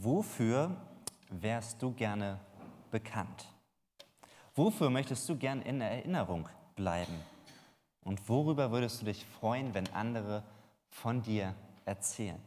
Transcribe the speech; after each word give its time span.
Wofür 0.00 0.76
wärst 1.28 1.82
du 1.82 1.92
gerne 1.92 2.38
bekannt? 2.92 3.52
Wofür 4.54 4.90
möchtest 4.90 5.28
du 5.28 5.36
gern 5.36 5.60
in 5.62 5.80
Erinnerung 5.80 6.48
bleiben? 6.76 7.20
Und 8.04 8.28
worüber 8.28 8.70
würdest 8.70 9.00
du 9.00 9.06
dich 9.06 9.26
freuen, 9.26 9.74
wenn 9.74 9.92
andere 9.92 10.44
von 10.88 11.22
dir 11.22 11.52
erzählen? 11.84 12.40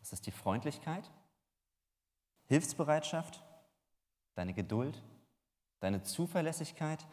Ist 0.00 0.14
es 0.14 0.22
die 0.22 0.30
Freundlichkeit, 0.30 1.10
Hilfsbereitschaft, 2.46 3.42
deine 4.34 4.54
Geduld, 4.54 5.02
deine 5.80 6.02
Zuverlässigkeit, 6.02 7.06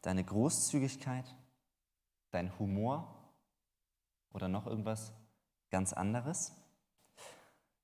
deine 0.00 0.24
Großzügigkeit, 0.24 1.34
dein 2.30 2.58
Humor 2.58 3.14
oder 4.32 4.48
noch 4.48 4.66
irgendwas 4.66 5.12
ganz 5.70 5.92
anderes? 5.92 6.57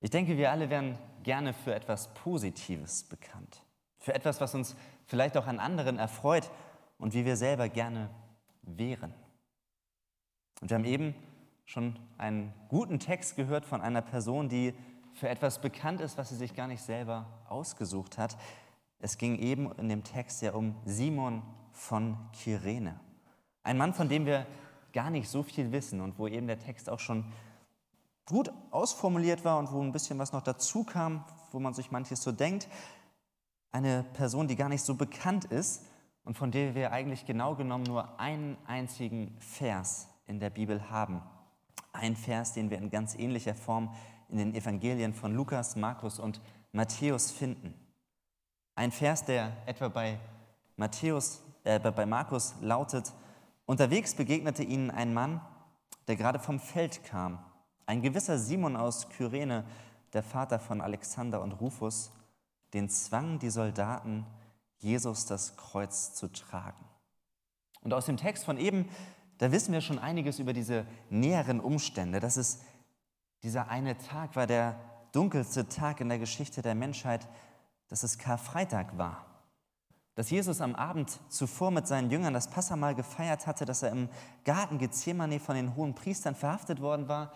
Ich 0.05 0.11
denke, 0.11 0.37
wir 0.37 0.53
alle 0.53 0.69
wären 0.69 0.99
gerne 1.23 1.55
für 1.55 1.75
etwas 1.75 2.13
Positives 2.13 3.05
bekannt, 3.05 3.63
für 3.97 4.15
etwas, 4.15 4.39
was 4.39 4.55
uns 4.55 4.77
vielleicht 5.07 5.35
auch 5.39 5.47
an 5.47 5.59
anderen 5.59 5.99
erfreut 5.99 6.51
und 6.99 7.15
wie 7.15 7.25
wir 7.25 7.39
selber 7.39 7.71
gerne 7.71 8.11
wären. 8.61 9.15
Und 10.61 10.69
wir 10.69 10.77
haben 10.77 10.85
eben 10.85 11.15
schon 11.65 11.99
einen 12.19 12.53
guten 12.69 12.99
Text 12.99 13.35
gehört 13.35 13.65
von 13.65 13.81
einer 13.81 14.03
Person, 14.03 14.51
die 14.51 14.75
für 15.15 15.31
etwas 15.31 15.63
bekannt 15.63 16.03
ist, 16.03 16.19
was 16.19 16.29
sie 16.29 16.37
sich 16.37 16.55
gar 16.55 16.67
nicht 16.67 16.83
selber 16.83 17.43
ausgesucht 17.49 18.19
hat. 18.19 18.37
Es 18.99 19.17
ging 19.17 19.39
eben 19.39 19.73
in 19.79 19.89
dem 19.89 20.05
Text 20.05 20.43
ja 20.43 20.53
um 20.53 20.77
Simon 20.85 21.43
von 21.73 22.19
Kyrene. 22.43 23.01
Ein 23.63 23.79
Mann, 23.79 23.95
von 23.95 24.11
dem 24.11 24.27
wir 24.27 24.47
gar 24.93 25.09
nicht 25.09 25.31
so 25.31 25.43
viel 25.43 25.73
wissen 25.73 26.03
und 26.03 26.19
wo 26.19 26.29
eben 26.29 26.47
der 26.47 26.59
Text 26.59 26.91
auch 26.91 27.01
schon 27.01 27.25
gut 28.27 28.51
ausformuliert 28.71 29.45
war 29.45 29.59
und 29.59 29.71
wo 29.73 29.83
ein 29.83 29.93
bisschen 29.93 30.19
was 30.19 30.33
noch 30.33 30.43
dazu 30.43 30.85
kam, 30.85 31.25
wo 31.53 31.61
man 31.61 31.75
sich 31.75 31.91
manches 31.91 32.23
so 32.23 32.33
denkt. 32.33 32.69
Eine 33.71 34.05
Person, 34.15 34.49
die 34.49 34.57
gar 34.57 34.69
nicht 34.69 34.83
so 34.83 34.95
bekannt 34.95 35.45
ist 35.47 35.85
und 36.25 36.37
von 36.39 36.51
der 36.51 36.75
wir 36.75 36.93
eigentlich 36.93 37.27
genau 37.27 37.55
genommen 37.55 37.85
nur 37.85 38.19
einen 38.19 38.57
einzigen 38.67 39.37
Vers 39.41 40.09
in 40.27 40.41
der 40.41 40.51
Bibel 40.51 40.91
haben. 40.91 41.23
Ein 41.93 42.17
Vers, 42.17 42.55
den 42.55 42.71
wir 42.71 42.79
in 42.79 42.91
ganz 42.91 43.15
ähnlicher 43.15 43.55
Form 43.55 43.95
in 44.29 44.39
den 44.39 44.55
Evangelien 44.55 45.13
von 45.13 45.35
Lukas, 45.35 45.77
Markus 45.77 46.19
und 46.19 46.41
Matthäus 46.73 47.31
finden. 47.31 47.75
Ein 48.75 48.91
Vers, 48.91 49.25
der 49.25 49.53
etwa 49.67 49.89
bei 49.89 50.19
Matthäus, 50.77 51.43
äh, 51.63 51.79
bei 51.79 52.07
Markus 52.07 52.55
lautet: 52.61 53.13
Unterwegs 53.67 54.15
begegnete 54.15 54.65
ihnen 54.65 54.91
ein 54.91 55.15
Mann, 55.15 55.41
der 56.09 56.17
gerade 56.17 56.39
vom 56.39 56.59
Feld 56.59 57.05
kam 57.05 57.39
ein 57.87 58.03
gewisser 58.03 58.39
Simon 58.39 58.77
aus 58.77 59.09
Kyrene, 59.09 59.65
der 60.13 60.23
Vater 60.23 60.59
von 60.59 60.81
Alexander 60.81 61.43
und 61.43 61.53
Rufus, 61.53 62.13
den 62.73 62.89
zwangen 62.89 63.39
die 63.39 63.51
Soldaten, 63.51 64.27
Jesus 64.79 65.27
das 65.27 65.57
Kreuz 65.57 66.15
zu 66.15 66.29
tragen. 66.29 66.85
Und 67.83 67.93
aus 67.93 68.07
dem 68.07 68.17
Text 68.17 68.45
von 68.45 68.57
eben, 68.57 68.89
da 69.39 69.53
wissen 69.53 69.73
wir 69.73 69.81
schon 69.81 69.99
einiges 69.99 70.39
über 70.39 70.53
diese 70.53 70.87
näheren 71.11 71.61
Umstände. 71.61 72.21
Dass 72.21 72.37
es 72.37 72.61
dieser 73.43 73.69
eine 73.69 73.99
Tag 73.99 74.37
war 74.37 74.47
der 74.47 74.79
dunkelste 75.13 75.69
Tag 75.69 76.01
in 76.01 76.09
der 76.09 76.19
Geschichte 76.19 76.63
der 76.63 76.75
Menschheit, 76.75 77.29
dass 77.89 78.03
es 78.03 78.19
Karfreitag 78.19 78.97
war. 78.97 79.27
Dass 80.15 80.31
Jesus 80.31 80.61
am 80.61 80.75
Abend 80.75 81.21
zuvor 81.29 81.71
mit 81.71 81.87
seinen 81.87 82.11
Jüngern 82.11 82.35
das 82.35 82.49
Passamal 82.49 82.95
gefeiert 82.95 83.47
hatte, 83.47 83.65
dass 83.65 83.83
er 83.83 83.91
im 83.91 84.09
Garten 84.45 84.79
Gethsemane 84.79 85.41
von 85.41 85.57
den 85.57 85.75
hohen 85.77 85.95
Priestern 85.95 86.35
verhaftet 86.35 86.81
worden 86.81 87.09
war 87.09 87.33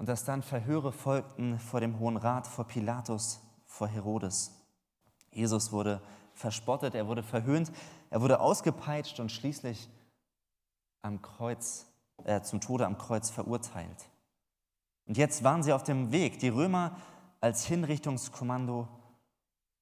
und 0.00 0.08
dass 0.08 0.24
dann 0.24 0.42
Verhöre 0.42 0.92
folgten 0.92 1.58
vor 1.58 1.78
dem 1.80 1.98
Hohen 1.98 2.16
Rat, 2.16 2.46
vor 2.46 2.64
Pilatus, 2.66 3.42
vor 3.66 3.86
Herodes. 3.86 4.50
Jesus 5.30 5.72
wurde 5.72 6.00
verspottet, 6.32 6.94
er 6.94 7.06
wurde 7.06 7.22
verhöhnt, 7.22 7.70
er 8.08 8.22
wurde 8.22 8.40
ausgepeitscht 8.40 9.20
und 9.20 9.30
schließlich 9.30 9.90
am 11.02 11.20
Kreuz, 11.20 11.84
äh, 12.24 12.40
zum 12.40 12.62
Tode 12.62 12.86
am 12.86 12.96
Kreuz 12.96 13.28
verurteilt. 13.28 14.08
Und 15.04 15.18
jetzt 15.18 15.44
waren 15.44 15.62
sie 15.62 15.74
auf 15.74 15.82
dem 15.82 16.10
Weg, 16.12 16.38
die 16.38 16.48
Römer 16.48 16.96
als 17.42 17.66
Hinrichtungskommando 17.66 18.88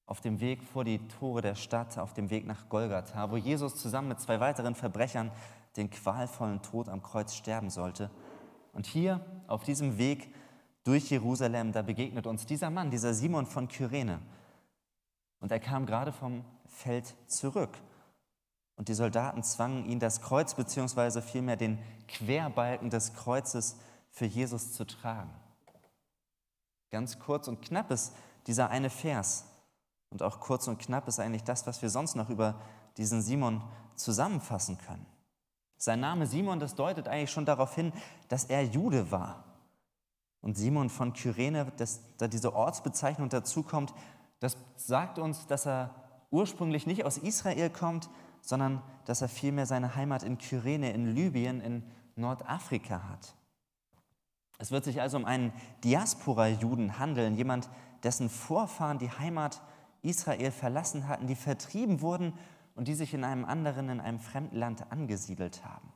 auf 0.05 0.21
dem 0.21 0.41
Weg 0.41 0.65
vor 0.65 0.83
die 0.83 0.99
Tore 1.07 1.43
der 1.43 1.55
Stadt, 1.55 1.97
auf 1.97 2.13
dem 2.13 2.29
Weg 2.31 2.45
nach 2.45 2.69
Golgatha, 2.69 3.31
wo 3.31 3.37
Jesus 3.37 3.77
zusammen 3.77 4.09
mit 4.09 4.21
zwei 4.21 4.41
weiteren 4.41 4.75
Verbrechern 4.75 5.31
den 5.77 5.91
qualvollen 5.91 6.61
Tod 6.61 6.89
am 6.89 7.05
Kreuz 7.05 7.35
sterben 7.35 7.71
sollte. 7.71 8.11
Und 8.79 8.87
hier 8.87 9.21
auf 9.49 9.65
diesem 9.65 9.99
Weg 9.99 10.33
durch 10.85 11.11
Jerusalem, 11.11 11.73
da 11.73 11.83
begegnet 11.83 12.29
uns 12.29 12.47
dieser 12.47 12.71
Mann, 12.71 12.93
dieser 12.93 13.13
Simon 13.13 13.45
von 13.45 13.67
Kyrene. 13.67 14.21
Und 15.41 15.51
er 15.51 15.59
kam 15.59 15.85
gerade 15.85 16.13
vom 16.13 16.45
Feld 16.65 17.13
zurück. 17.27 17.77
Und 18.77 18.87
die 18.89 18.95
Soldaten 18.95 19.43
zwangen 19.43 19.85
ihn, 19.85 19.99
das 19.99 20.21
Kreuz 20.21 20.55
beziehungsweise 20.55 21.23
vielmehr 21.23 21.57
den 21.57 21.81
Querbalken 22.07 22.89
des 22.89 23.15
Kreuzes 23.15 23.81
für 24.13 24.27
Jesus 24.27 24.73
zu 24.75 24.85
tragen. 24.87 25.35
Ganz 26.93 27.19
kurz 27.19 27.49
und 27.49 27.61
knapp 27.61 27.91
ist 27.91 28.15
dieser 28.47 28.71
eine 28.71 28.91
Vers. 28.91 29.45
Und 30.11 30.23
auch 30.23 30.39
kurz 30.39 30.69
und 30.69 30.79
knapp 30.79 31.09
ist 31.09 31.19
eigentlich 31.19 31.43
das, 31.43 31.67
was 31.67 31.83
wir 31.83 31.91
sonst 31.91 32.15
noch 32.15 32.31
über 32.31 32.55
diesen 32.97 33.23
Simon 33.23 33.61
zusammenfassen 33.97 34.79
können. 34.79 35.18
Sein 35.79 36.01
Name 36.01 36.27
Simon, 36.27 36.59
das 36.59 36.75
deutet 36.75 37.07
eigentlich 37.07 37.31
schon 37.31 37.47
darauf 37.47 37.75
hin, 37.75 37.93
dass 38.29 38.45
er 38.45 38.65
Jude 38.65 39.13
war. 39.13 39.45
Und 40.41 40.57
Simon 40.57 40.91
von 40.91 41.13
Kyrene, 41.13 41.73
dass 41.77 42.01
da 42.19 42.27
diese 42.29 42.55
Ortsbezeichnung 42.55 43.29
dazukommt, 43.29 43.95
das 44.41 44.57
sagt 44.77 45.19
uns, 45.19 45.47
dass 45.47 45.67
er 45.67 45.95
ursprünglich 46.31 46.87
nicht 46.87 47.05
aus 47.05 47.19
Israel 47.19 47.71
kommt, 47.71 48.11
sondern 48.41 48.83
dass 49.05 49.23
er 49.23 49.29
vielmehr 49.29 49.67
seine 49.67 49.95
Heimat 49.95 50.23
in 50.23 50.39
Kyrene, 50.39 50.93
in 50.93 51.15
Libyen, 51.15 51.61
in 51.61 51.83
Nordafrika 52.17 53.09
hat. 53.09 53.35
Es 54.59 54.73
wird 54.73 54.85
sich 54.85 55.01
also 55.01 55.17
um 55.17 55.25
einen 55.25 55.53
Diaspora-Juden 55.85 56.99
handeln, 56.99 57.37
jemand, 57.37 57.69
dessen 58.03 58.29
Vorfahren 58.29 58.99
die 58.99 59.11
Heimat 59.11 59.61
Israel 60.03 60.51
verlassen 60.51 61.09
hatten, 61.09 61.27
die 61.27 61.37
vertrieben 61.37 62.01
wurden 62.01 62.33
und 62.79 62.87
die 62.87 62.95
sich 62.95 63.13
in 63.13 63.25
einem 63.25 63.45
anderen, 63.45 63.89
in 63.89 64.01
einem 64.01 64.21
fremden 64.21 64.57
Land 64.57 64.93
angesiedelt 64.93 65.65
haben. 65.65 65.93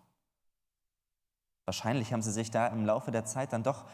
Wahrscheinlich 1.64 2.12
haben 2.12 2.22
sie 2.22 2.32
sich 2.32 2.50
da 2.50 2.66
im 2.66 2.84
Laufe 2.84 3.12
der 3.12 3.24
Zeit 3.24 3.52
dann 3.52 3.62
doch 3.62 3.84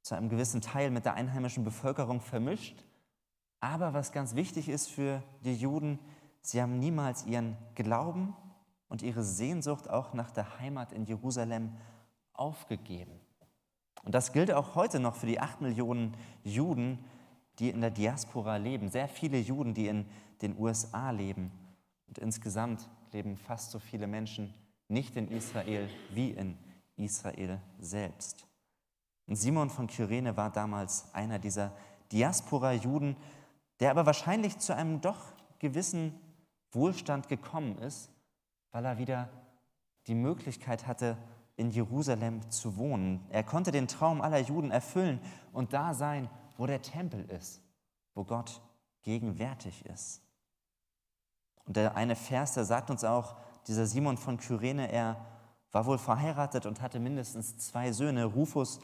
zu 0.00 0.14
einem 0.14 0.30
gewissen 0.30 0.62
Teil 0.62 0.90
mit 0.90 1.04
der 1.04 1.12
einheimischen 1.12 1.62
Bevölkerung 1.62 2.22
vermischt. 2.22 2.82
Aber 3.60 3.92
was 3.92 4.12
ganz 4.12 4.34
wichtig 4.34 4.70
ist 4.70 4.88
für 4.88 5.22
die 5.44 5.54
Juden, 5.54 5.98
sie 6.40 6.62
haben 6.62 6.78
niemals 6.78 7.26
ihren 7.26 7.58
Glauben 7.74 8.34
und 8.88 9.02
ihre 9.02 9.22
Sehnsucht 9.22 9.90
auch 9.90 10.14
nach 10.14 10.30
der 10.30 10.58
Heimat 10.58 10.92
in 10.92 11.04
Jerusalem 11.04 11.76
aufgegeben. 12.32 13.20
Und 14.04 14.14
das 14.14 14.32
gilt 14.32 14.50
auch 14.50 14.74
heute 14.74 15.00
noch 15.00 15.16
für 15.16 15.26
die 15.26 15.38
acht 15.38 15.60
Millionen 15.60 16.16
Juden, 16.44 17.04
die 17.58 17.68
in 17.68 17.82
der 17.82 17.90
Diaspora 17.90 18.56
leben. 18.56 18.88
Sehr 18.88 19.06
viele 19.06 19.38
Juden, 19.38 19.74
die 19.74 19.88
in 19.88 20.08
den 20.40 20.58
USA 20.58 21.10
leben 21.10 21.52
und 22.10 22.18
insgesamt 22.18 22.90
leben 23.12 23.36
fast 23.36 23.70
so 23.70 23.78
viele 23.78 24.08
Menschen 24.08 24.52
nicht 24.88 25.14
in 25.16 25.28
Israel 25.28 25.88
wie 26.12 26.30
in 26.30 26.58
Israel 26.96 27.60
selbst. 27.78 28.48
Und 29.28 29.36
Simon 29.36 29.70
von 29.70 29.86
Kyrene 29.86 30.36
war 30.36 30.50
damals 30.50 31.14
einer 31.14 31.38
dieser 31.38 31.72
Diaspora-Juden, 32.10 33.16
der 33.78 33.92
aber 33.92 34.06
wahrscheinlich 34.06 34.58
zu 34.58 34.74
einem 34.74 35.00
doch 35.00 35.32
gewissen 35.60 36.18
Wohlstand 36.72 37.28
gekommen 37.28 37.78
ist, 37.78 38.10
weil 38.72 38.84
er 38.84 38.98
wieder 38.98 39.28
die 40.08 40.16
Möglichkeit 40.16 40.88
hatte, 40.88 41.16
in 41.54 41.70
Jerusalem 41.70 42.50
zu 42.50 42.76
wohnen. 42.76 43.24
Er 43.28 43.44
konnte 43.44 43.70
den 43.70 43.86
Traum 43.86 44.20
aller 44.20 44.40
Juden 44.40 44.72
erfüllen 44.72 45.20
und 45.52 45.72
da 45.72 45.94
sein, 45.94 46.28
wo 46.56 46.66
der 46.66 46.82
Tempel 46.82 47.24
ist, 47.30 47.62
wo 48.14 48.24
Gott 48.24 48.60
gegenwärtig 49.02 49.86
ist. 49.86 50.22
Und 51.66 51.76
der 51.76 51.96
eine 51.96 52.16
Vers, 52.16 52.54
der 52.54 52.64
sagt 52.64 52.90
uns 52.90 53.04
auch, 53.04 53.36
dieser 53.66 53.86
Simon 53.86 54.16
von 54.16 54.38
Kyrene, 54.38 54.90
er 54.90 55.16
war 55.72 55.86
wohl 55.86 55.98
verheiratet 55.98 56.66
und 56.66 56.80
hatte 56.80 56.98
mindestens 56.98 57.58
zwei 57.58 57.92
Söhne, 57.92 58.24
Rufus 58.24 58.80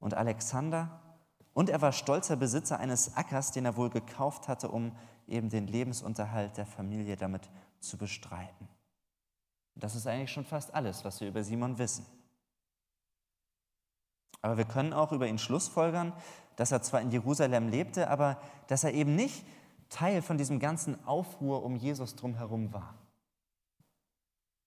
und 0.00 0.14
Alexander. 0.14 1.00
Und 1.52 1.70
er 1.70 1.80
war 1.80 1.92
stolzer 1.92 2.36
Besitzer 2.36 2.80
eines 2.80 3.16
Ackers, 3.16 3.52
den 3.52 3.64
er 3.64 3.76
wohl 3.76 3.90
gekauft 3.90 4.48
hatte, 4.48 4.68
um 4.68 4.92
eben 5.28 5.48
den 5.48 5.66
Lebensunterhalt 5.66 6.56
der 6.56 6.66
Familie 6.66 7.16
damit 7.16 7.48
zu 7.78 7.96
bestreiten. 7.96 8.68
Das 9.76 9.94
ist 9.94 10.06
eigentlich 10.06 10.32
schon 10.32 10.44
fast 10.44 10.74
alles, 10.74 11.04
was 11.04 11.20
wir 11.20 11.28
über 11.28 11.42
Simon 11.42 11.78
wissen. 11.78 12.06
Aber 14.40 14.56
wir 14.56 14.64
können 14.64 14.92
auch 14.92 15.12
über 15.12 15.26
ihn 15.26 15.38
schlussfolgern, 15.38 16.12
dass 16.56 16.70
er 16.70 16.82
zwar 16.82 17.00
in 17.00 17.10
Jerusalem 17.10 17.68
lebte, 17.68 18.08
aber 18.10 18.38
dass 18.68 18.84
er 18.84 18.92
eben 18.92 19.16
nicht 19.16 19.44
Teil 19.94 20.22
von 20.22 20.38
diesem 20.38 20.58
ganzen 20.58 21.02
Aufruhr 21.06 21.62
um 21.62 21.76
Jesus 21.76 22.16
drumherum 22.16 22.72
war. 22.72 22.94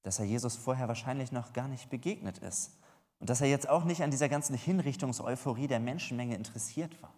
Dass 0.04 0.20
er 0.20 0.26
Jesus 0.26 0.56
vorher 0.56 0.88
wahrscheinlich 0.88 1.34
noch 1.34 1.52
gar 1.52 1.68
nicht 1.68 1.90
begegnet 1.90 2.38
ist. 2.38 2.80
und 3.20 3.32
dass 3.32 3.42
er 3.42 3.48
jetzt 3.48 3.68
auch 3.68 3.84
nicht 3.84 4.04
an 4.04 4.12
dieser 4.12 4.30
ganzen 4.30 4.56
Hinrichtungseuphorie 4.56 5.66
der 5.66 5.80
Menschenmenge 5.80 6.36
interessiert 6.36 7.02
war. 7.02 7.14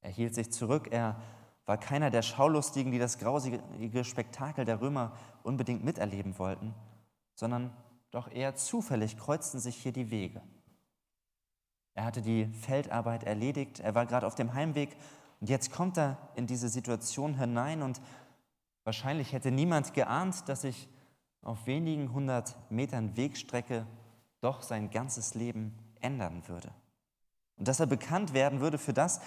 Er 0.00 0.10
hielt 0.10 0.36
sich 0.36 0.52
zurück, 0.52 0.88
er 0.92 1.20
war 1.66 1.76
keiner 1.76 2.10
der 2.10 2.22
Schaulustigen, 2.22 2.92
die 2.92 3.00
das 3.00 3.18
grausige 3.18 4.04
Spektakel 4.04 4.64
der 4.64 4.80
Römer 4.80 5.16
unbedingt 5.42 5.84
miterleben 5.84 6.38
wollten, 6.38 6.74
sondern 7.34 7.76
doch 8.12 8.30
eher 8.30 8.54
zufällig 8.54 9.18
kreuzten 9.18 9.58
sich 9.58 9.76
hier 9.76 9.92
die 9.92 10.12
Wege. 10.12 10.40
Er 11.94 12.04
hatte 12.04 12.22
die 12.22 12.46
Feldarbeit 12.46 13.24
erledigt, 13.24 13.80
er 13.80 13.96
war 13.96 14.06
gerade 14.06 14.28
auf 14.28 14.36
dem 14.36 14.54
Heimweg 14.54 14.96
und 15.40 15.48
jetzt 15.48 15.70
kommt 15.70 15.98
er 15.98 16.16
in 16.34 16.46
diese 16.46 16.68
Situation 16.68 17.34
hinein 17.38 17.82
und 17.82 18.00
wahrscheinlich 18.84 19.32
hätte 19.32 19.50
niemand 19.50 19.94
geahnt, 19.94 20.48
dass 20.48 20.62
sich 20.62 20.88
auf 21.42 21.66
wenigen 21.66 22.12
hundert 22.12 22.56
Metern 22.70 23.16
Wegstrecke 23.16 23.86
doch 24.40 24.62
sein 24.62 24.90
ganzes 24.90 25.34
Leben 25.34 25.76
ändern 26.00 26.42
würde. 26.46 26.70
Und 27.56 27.68
dass 27.68 27.80
er 27.80 27.86
bekannt 27.86 28.34
werden 28.34 28.60
würde 28.60 28.78
für 28.78 28.92
das, 28.92 29.20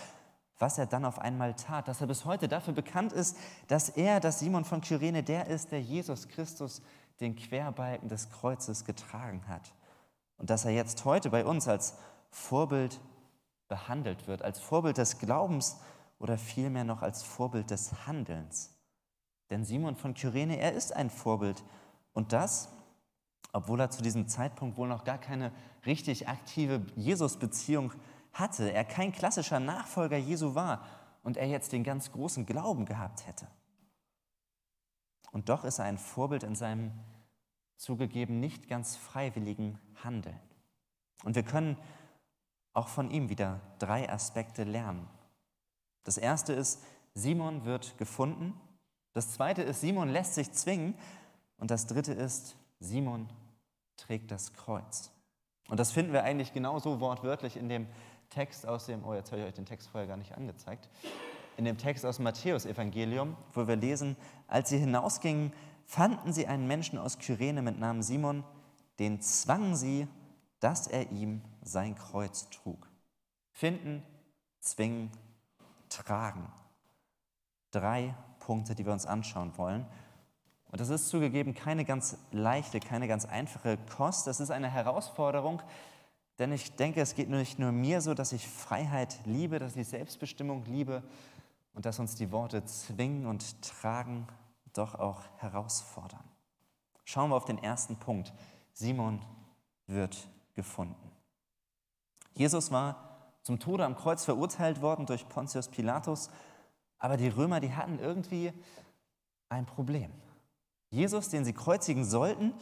was 0.57 0.77
er 0.77 0.85
dann 0.85 1.05
auf 1.05 1.19
einmal 1.19 1.55
tat, 1.55 1.87
dass 1.87 2.01
er 2.01 2.07
bis 2.07 2.23
heute 2.23 2.47
dafür 2.47 2.73
bekannt 2.73 3.13
ist, 3.13 3.35
dass 3.67 3.89
er, 3.89 4.19
dass 4.19 4.39
Simon 4.39 4.63
von 4.63 4.81
Kyrene 4.81 5.23
der 5.23 5.47
ist, 5.47 5.71
der 5.71 5.81
Jesus 5.81 6.27
Christus 6.27 6.81
den 7.19 7.35
Querbalken 7.35 8.09
des 8.09 8.29
Kreuzes 8.29 8.85
getragen 8.85 9.47
hat. 9.47 9.73
Und 10.37 10.49
dass 10.49 10.65
er 10.65 10.71
jetzt 10.71 11.03
heute 11.05 11.29
bei 11.29 11.45
uns 11.45 11.67
als 11.67 11.97
Vorbild 12.29 12.99
behandelt 13.67 14.27
wird, 14.27 14.43
als 14.43 14.59
Vorbild 14.59 14.97
des 14.97 15.17
Glaubens 15.19 15.77
oder 16.21 16.37
vielmehr 16.37 16.83
noch 16.83 17.01
als 17.01 17.23
Vorbild 17.23 17.71
des 17.71 18.05
Handelns. 18.05 18.77
Denn 19.49 19.65
Simon 19.65 19.95
von 19.95 20.13
Kyrene, 20.13 20.57
er 20.57 20.73
ist 20.73 20.95
ein 20.95 21.09
Vorbild. 21.09 21.63
Und 22.13 22.31
das, 22.31 22.69
obwohl 23.51 23.79
er 23.81 23.89
zu 23.89 24.01
diesem 24.01 24.27
Zeitpunkt 24.27 24.77
wohl 24.77 24.87
noch 24.87 25.03
gar 25.03 25.17
keine 25.17 25.51
richtig 25.85 26.29
aktive 26.29 26.85
Jesus-Beziehung 26.95 27.91
hatte, 28.33 28.71
er 28.71 28.85
kein 28.85 29.11
klassischer 29.11 29.59
Nachfolger 29.59 30.17
Jesu 30.17 30.55
war 30.55 30.85
und 31.23 31.37
er 31.37 31.47
jetzt 31.47 31.73
den 31.73 31.83
ganz 31.83 32.11
großen 32.11 32.45
Glauben 32.45 32.85
gehabt 32.85 33.27
hätte. 33.27 33.47
Und 35.31 35.49
doch 35.49 35.63
ist 35.63 35.79
er 35.79 35.85
ein 35.85 35.97
Vorbild 35.97 36.43
in 36.43 36.55
seinem 36.55 36.91
zugegeben 37.77 38.39
nicht 38.39 38.67
ganz 38.67 38.95
freiwilligen 38.95 39.79
Handeln. 40.03 40.39
Und 41.23 41.35
wir 41.35 41.43
können 41.43 41.77
auch 42.73 42.87
von 42.87 43.09
ihm 43.09 43.29
wieder 43.29 43.59
drei 43.79 44.09
Aspekte 44.09 44.63
lernen. 44.63 45.07
Das 46.03 46.17
erste 46.17 46.53
ist, 46.53 46.81
Simon 47.13 47.65
wird 47.65 47.97
gefunden. 47.97 48.59
Das 49.13 49.31
zweite 49.31 49.61
ist, 49.61 49.81
Simon 49.81 50.09
lässt 50.09 50.35
sich 50.35 50.51
zwingen. 50.51 50.95
Und 51.57 51.71
das 51.71 51.87
dritte 51.87 52.13
ist, 52.13 52.55
Simon 52.79 53.29
trägt 53.97 54.31
das 54.31 54.53
Kreuz. 54.53 55.11
Und 55.69 55.79
das 55.79 55.91
finden 55.91 56.13
wir 56.13 56.23
eigentlich 56.23 56.53
genauso 56.53 56.99
wortwörtlich 56.99 57.55
in 57.55 57.69
dem 57.69 57.87
Text 58.29 58.65
aus 58.65 58.87
dem, 58.87 59.05
oh, 59.05 59.13
jetzt 59.13 59.31
habe 59.31 59.41
ich 59.41 59.47
euch 59.47 59.53
den 59.53 59.65
Text 59.65 59.89
vorher 59.89 60.07
gar 60.07 60.17
nicht 60.17 60.35
angezeigt, 60.35 60.89
in 61.57 61.65
dem 61.65 61.77
Text 61.77 62.05
aus 62.05 62.15
dem 62.15 62.23
Matthäus-Evangelium, 62.23 63.37
wo 63.53 63.67
wir 63.67 63.75
lesen, 63.75 64.15
als 64.47 64.69
sie 64.69 64.79
hinausgingen, 64.79 65.53
fanden 65.85 66.33
sie 66.33 66.47
einen 66.47 66.67
Menschen 66.67 66.97
aus 66.97 67.19
Kyrene 67.19 67.61
mit 67.61 67.77
Namen 67.77 68.01
Simon, 68.01 68.43
den 68.99 69.21
zwangen 69.21 69.75
sie, 69.75 70.07
dass 70.59 70.87
er 70.87 71.11
ihm 71.11 71.41
sein 71.61 71.95
Kreuz 71.95 72.49
trug. 72.49 72.89
Finden, 73.51 74.03
zwingen, 74.59 75.11
tragen. 75.91 76.51
Drei 77.71 78.15
Punkte, 78.39 78.75
die 78.75 78.85
wir 78.85 78.93
uns 78.93 79.05
anschauen 79.05 79.57
wollen. 79.57 79.85
Und 80.71 80.79
das 80.79 80.89
ist 80.89 81.09
zugegeben 81.09 81.53
keine 81.53 81.85
ganz 81.85 82.17
leichte, 82.31 82.79
keine 82.79 83.07
ganz 83.07 83.25
einfache 83.25 83.77
Kost. 83.95 84.25
Das 84.27 84.39
ist 84.39 84.51
eine 84.51 84.69
Herausforderung, 84.69 85.61
denn 86.39 86.51
ich 86.51 86.75
denke, 86.75 87.01
es 87.01 87.13
geht 87.13 87.29
nicht 87.29 87.59
nur 87.59 87.71
mir 87.71 88.01
so, 88.01 88.13
dass 88.13 88.31
ich 88.31 88.47
Freiheit 88.47 89.19
liebe, 89.25 89.59
dass 89.59 89.75
ich 89.75 89.87
Selbstbestimmung 89.87 90.63
liebe 90.65 91.03
und 91.73 91.85
dass 91.85 91.99
uns 91.99 92.15
die 92.15 92.31
Worte 92.31 92.63
zwingen 92.65 93.25
und 93.25 93.61
tragen 93.61 94.27
doch 94.73 94.95
auch 94.95 95.21
herausfordern. 95.37 96.23
Schauen 97.03 97.29
wir 97.29 97.35
auf 97.35 97.45
den 97.45 97.61
ersten 97.61 97.97
Punkt. 97.97 98.33
Simon 98.73 99.21
wird 99.87 100.27
gefunden. 100.55 101.11
Jesus 102.33 102.71
war 102.71 103.10
zum 103.43 103.59
Tode 103.59 103.85
am 103.85 103.95
Kreuz 103.95 104.25
verurteilt 104.25 104.81
worden 104.81 105.05
durch 105.05 105.27
Pontius 105.27 105.67
Pilatus, 105.67 106.29
aber 106.97 107.17
die 107.17 107.29
Römer, 107.29 107.59
die 107.59 107.73
hatten 107.73 107.99
irgendwie 107.99 108.53
ein 109.49 109.65
Problem. 109.65 110.11
Jesus, 110.89 111.29
den 111.29 111.45
sie 111.45 111.53
kreuzigen 111.53 112.05
sollten, 112.05 112.53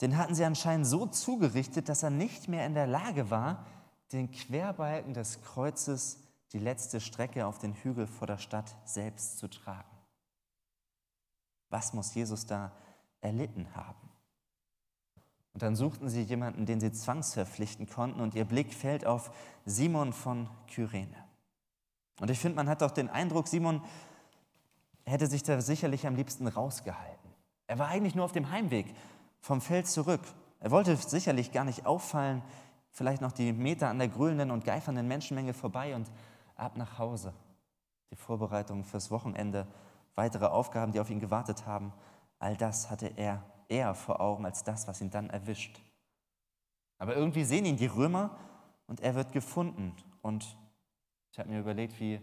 den 0.00 0.16
hatten 0.16 0.34
sie 0.34 0.44
anscheinend 0.44 0.86
so 0.86 1.06
zugerichtet, 1.06 1.88
dass 1.88 2.02
er 2.02 2.10
nicht 2.10 2.48
mehr 2.48 2.66
in 2.66 2.74
der 2.74 2.86
Lage 2.86 3.30
war, 3.30 3.64
den 4.12 4.30
Querbalken 4.30 5.14
des 5.14 5.42
Kreuzes 5.42 6.18
die 6.52 6.58
letzte 6.58 7.00
Strecke 7.00 7.46
auf 7.46 7.58
den 7.58 7.74
Hügel 7.74 8.06
vor 8.06 8.26
der 8.26 8.38
Stadt 8.38 8.74
selbst 8.84 9.38
zu 9.38 9.48
tragen. 9.48 9.88
Was 11.70 11.92
muss 11.92 12.14
Jesus 12.14 12.46
da 12.46 12.70
erlitten 13.20 13.74
haben? 13.74 14.13
Und 15.54 15.62
dann 15.62 15.76
suchten 15.76 16.08
sie 16.08 16.22
jemanden, 16.22 16.66
den 16.66 16.80
sie 16.80 16.92
zwangsverpflichten 16.92 17.88
konnten, 17.88 18.20
und 18.20 18.34
ihr 18.34 18.44
Blick 18.44 18.74
fällt 18.74 19.06
auf 19.06 19.30
Simon 19.64 20.12
von 20.12 20.48
Kyrene. 20.66 21.16
Und 22.20 22.30
ich 22.30 22.40
finde, 22.40 22.56
man 22.56 22.68
hat 22.68 22.82
doch 22.82 22.90
den 22.90 23.08
Eindruck, 23.08 23.46
Simon 23.46 23.80
hätte 25.06 25.28
sich 25.28 25.44
da 25.44 25.60
sicherlich 25.60 26.06
am 26.06 26.16
liebsten 26.16 26.48
rausgehalten. 26.48 27.30
Er 27.68 27.78
war 27.78 27.88
eigentlich 27.88 28.16
nur 28.16 28.24
auf 28.24 28.32
dem 28.32 28.50
Heimweg 28.50 28.86
vom 29.40 29.60
Feld 29.60 29.86
zurück. 29.86 30.20
Er 30.60 30.70
wollte 30.72 30.96
sicherlich 30.96 31.52
gar 31.52 31.64
nicht 31.64 31.86
auffallen, 31.86 32.42
vielleicht 32.90 33.22
noch 33.22 33.32
die 33.32 33.52
Meter 33.52 33.88
an 33.88 33.98
der 33.98 34.08
grölenden 34.08 34.50
und 34.50 34.64
geifernden 34.64 35.06
Menschenmenge 35.06 35.54
vorbei 35.54 35.94
und 35.94 36.10
ab 36.56 36.76
nach 36.76 36.98
Hause. 36.98 37.32
Die 38.10 38.16
Vorbereitungen 38.16 38.84
fürs 38.84 39.10
Wochenende, 39.10 39.66
weitere 40.14 40.46
Aufgaben, 40.46 40.92
die 40.92 41.00
auf 41.00 41.10
ihn 41.10 41.20
gewartet 41.20 41.66
haben, 41.66 41.92
all 42.38 42.56
das 42.56 42.90
hatte 42.90 43.12
er 43.16 43.42
eher 43.68 43.94
vor 43.94 44.20
Augen 44.20 44.44
als 44.44 44.64
das, 44.64 44.86
was 44.88 45.00
ihn 45.00 45.10
dann 45.10 45.30
erwischt. 45.30 45.80
Aber 46.98 47.16
irgendwie 47.16 47.44
sehen 47.44 47.64
ihn 47.64 47.76
die 47.76 47.86
Römer 47.86 48.38
und 48.86 49.00
er 49.00 49.14
wird 49.14 49.32
gefunden. 49.32 49.94
Und 50.22 50.56
ich 51.32 51.38
habe 51.38 51.50
mir 51.50 51.60
überlegt, 51.60 51.98
wie 52.00 52.20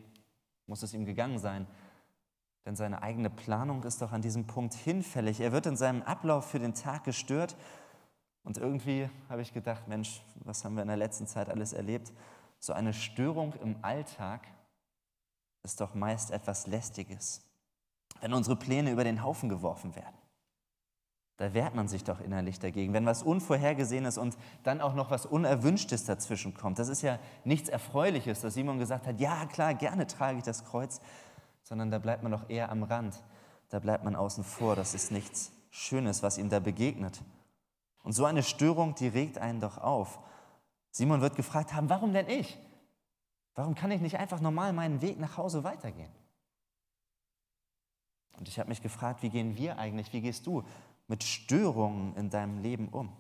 muss 0.67 0.83
es 0.83 0.93
ihm 0.93 1.05
gegangen 1.05 1.39
sein? 1.39 1.67
Denn 2.65 2.75
seine 2.75 3.01
eigene 3.01 3.29
Planung 3.29 3.83
ist 3.83 4.01
doch 4.01 4.11
an 4.11 4.21
diesem 4.21 4.45
Punkt 4.47 4.73
hinfällig. 4.73 5.39
Er 5.39 5.51
wird 5.51 5.65
in 5.65 5.75
seinem 5.75 6.03
Ablauf 6.03 6.49
für 6.49 6.59
den 6.59 6.73
Tag 6.73 7.03
gestört. 7.03 7.55
Und 8.43 8.57
irgendwie 8.57 9.09
habe 9.29 9.41
ich 9.41 9.53
gedacht, 9.53 9.87
Mensch, 9.87 10.23
was 10.35 10.63
haben 10.63 10.75
wir 10.75 10.81
in 10.81 10.87
der 10.87 10.97
letzten 10.97 11.27
Zeit 11.27 11.49
alles 11.49 11.73
erlebt? 11.73 12.11
So 12.59 12.73
eine 12.73 12.93
Störung 12.93 13.53
im 13.61 13.77
Alltag 13.83 14.47
ist 15.63 15.81
doch 15.81 15.93
meist 15.93 16.31
etwas 16.31 16.67
Lästiges, 16.67 17.43
wenn 18.19 18.33
unsere 18.33 18.55
Pläne 18.55 18.91
über 18.91 19.03
den 19.03 19.23
Haufen 19.23 19.49
geworfen 19.49 19.95
werden. 19.95 20.15
Da 21.37 21.53
wehrt 21.53 21.73
man 21.73 21.87
sich 21.87 22.03
doch 22.03 22.19
innerlich 22.19 22.59
dagegen. 22.59 22.93
Wenn 22.93 23.05
was 23.05 23.23
Unvorhergesehenes 23.23 24.17
und 24.17 24.37
dann 24.63 24.79
auch 24.79 24.93
noch 24.93 25.09
was 25.09 25.25
Unerwünschtes 25.25 26.05
dazwischen 26.05 26.53
kommt, 26.53 26.77
das 26.77 26.87
ist 26.87 27.01
ja 27.01 27.19
nichts 27.43 27.69
Erfreuliches, 27.69 28.41
dass 28.41 28.53
Simon 28.53 28.77
gesagt 28.77 29.07
hat, 29.07 29.19
ja 29.19 29.45
klar, 29.45 29.73
gerne 29.73 30.05
trage 30.05 30.37
ich 30.37 30.43
das 30.43 30.65
Kreuz, 30.65 31.01
sondern 31.63 31.89
da 31.89 31.99
bleibt 31.99 32.21
man 32.21 32.31
doch 32.31 32.49
eher 32.49 32.69
am 32.69 32.83
Rand, 32.83 33.23
da 33.69 33.79
bleibt 33.79 34.03
man 34.03 34.15
außen 34.15 34.43
vor, 34.43 34.75
das 34.75 34.93
ist 34.93 35.11
nichts 35.11 35.51
Schönes, 35.71 36.21
was 36.21 36.37
ihm 36.37 36.49
da 36.49 36.59
begegnet. 36.59 37.21
Und 38.03 38.13
so 38.13 38.25
eine 38.25 38.43
Störung, 38.43 38.93
die 38.95 39.07
regt 39.07 39.37
einen 39.37 39.61
doch 39.61 39.77
auf. 39.77 40.19
Simon 40.91 41.21
wird 41.21 41.35
gefragt 41.35 41.73
haben, 41.73 41.89
warum 41.89 42.13
denn 42.13 42.27
ich? 42.27 42.59
Warum 43.55 43.75
kann 43.75 43.91
ich 43.91 44.01
nicht 44.01 44.17
einfach 44.17 44.41
normal 44.41 44.73
meinen 44.73 45.01
Weg 45.01 45.19
nach 45.19 45.37
Hause 45.37 45.63
weitergehen? 45.63 46.11
Und 48.37 48.47
ich 48.47 48.59
habe 48.59 48.69
mich 48.69 48.81
gefragt, 48.81 49.23
wie 49.23 49.29
gehen 49.29 49.57
wir 49.57 49.77
eigentlich, 49.77 50.11
wie 50.13 50.21
gehst 50.21 50.47
du 50.47 50.63
mit 51.11 51.25
Störungen 51.25 52.15
in 52.15 52.29
deinem 52.29 52.59
Leben 52.59 52.87
um? 52.87 53.11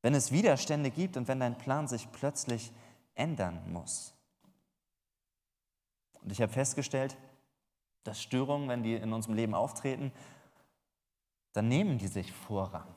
Wenn 0.00 0.14
es 0.14 0.32
Widerstände 0.32 0.90
gibt 0.90 1.18
und 1.18 1.28
wenn 1.28 1.38
dein 1.38 1.58
Plan 1.58 1.86
sich 1.86 2.10
plötzlich 2.12 2.72
ändern 3.14 3.60
muss. 3.70 4.14
Und 6.22 6.32
ich 6.32 6.40
habe 6.40 6.50
festgestellt, 6.50 7.18
dass 8.04 8.22
Störungen, 8.22 8.70
wenn 8.70 8.82
die 8.82 8.94
in 8.94 9.12
unserem 9.12 9.34
Leben 9.34 9.54
auftreten, 9.54 10.12
dann 11.52 11.68
nehmen 11.68 11.98
die 11.98 12.06
sich 12.06 12.32
Vorrang. 12.32 12.94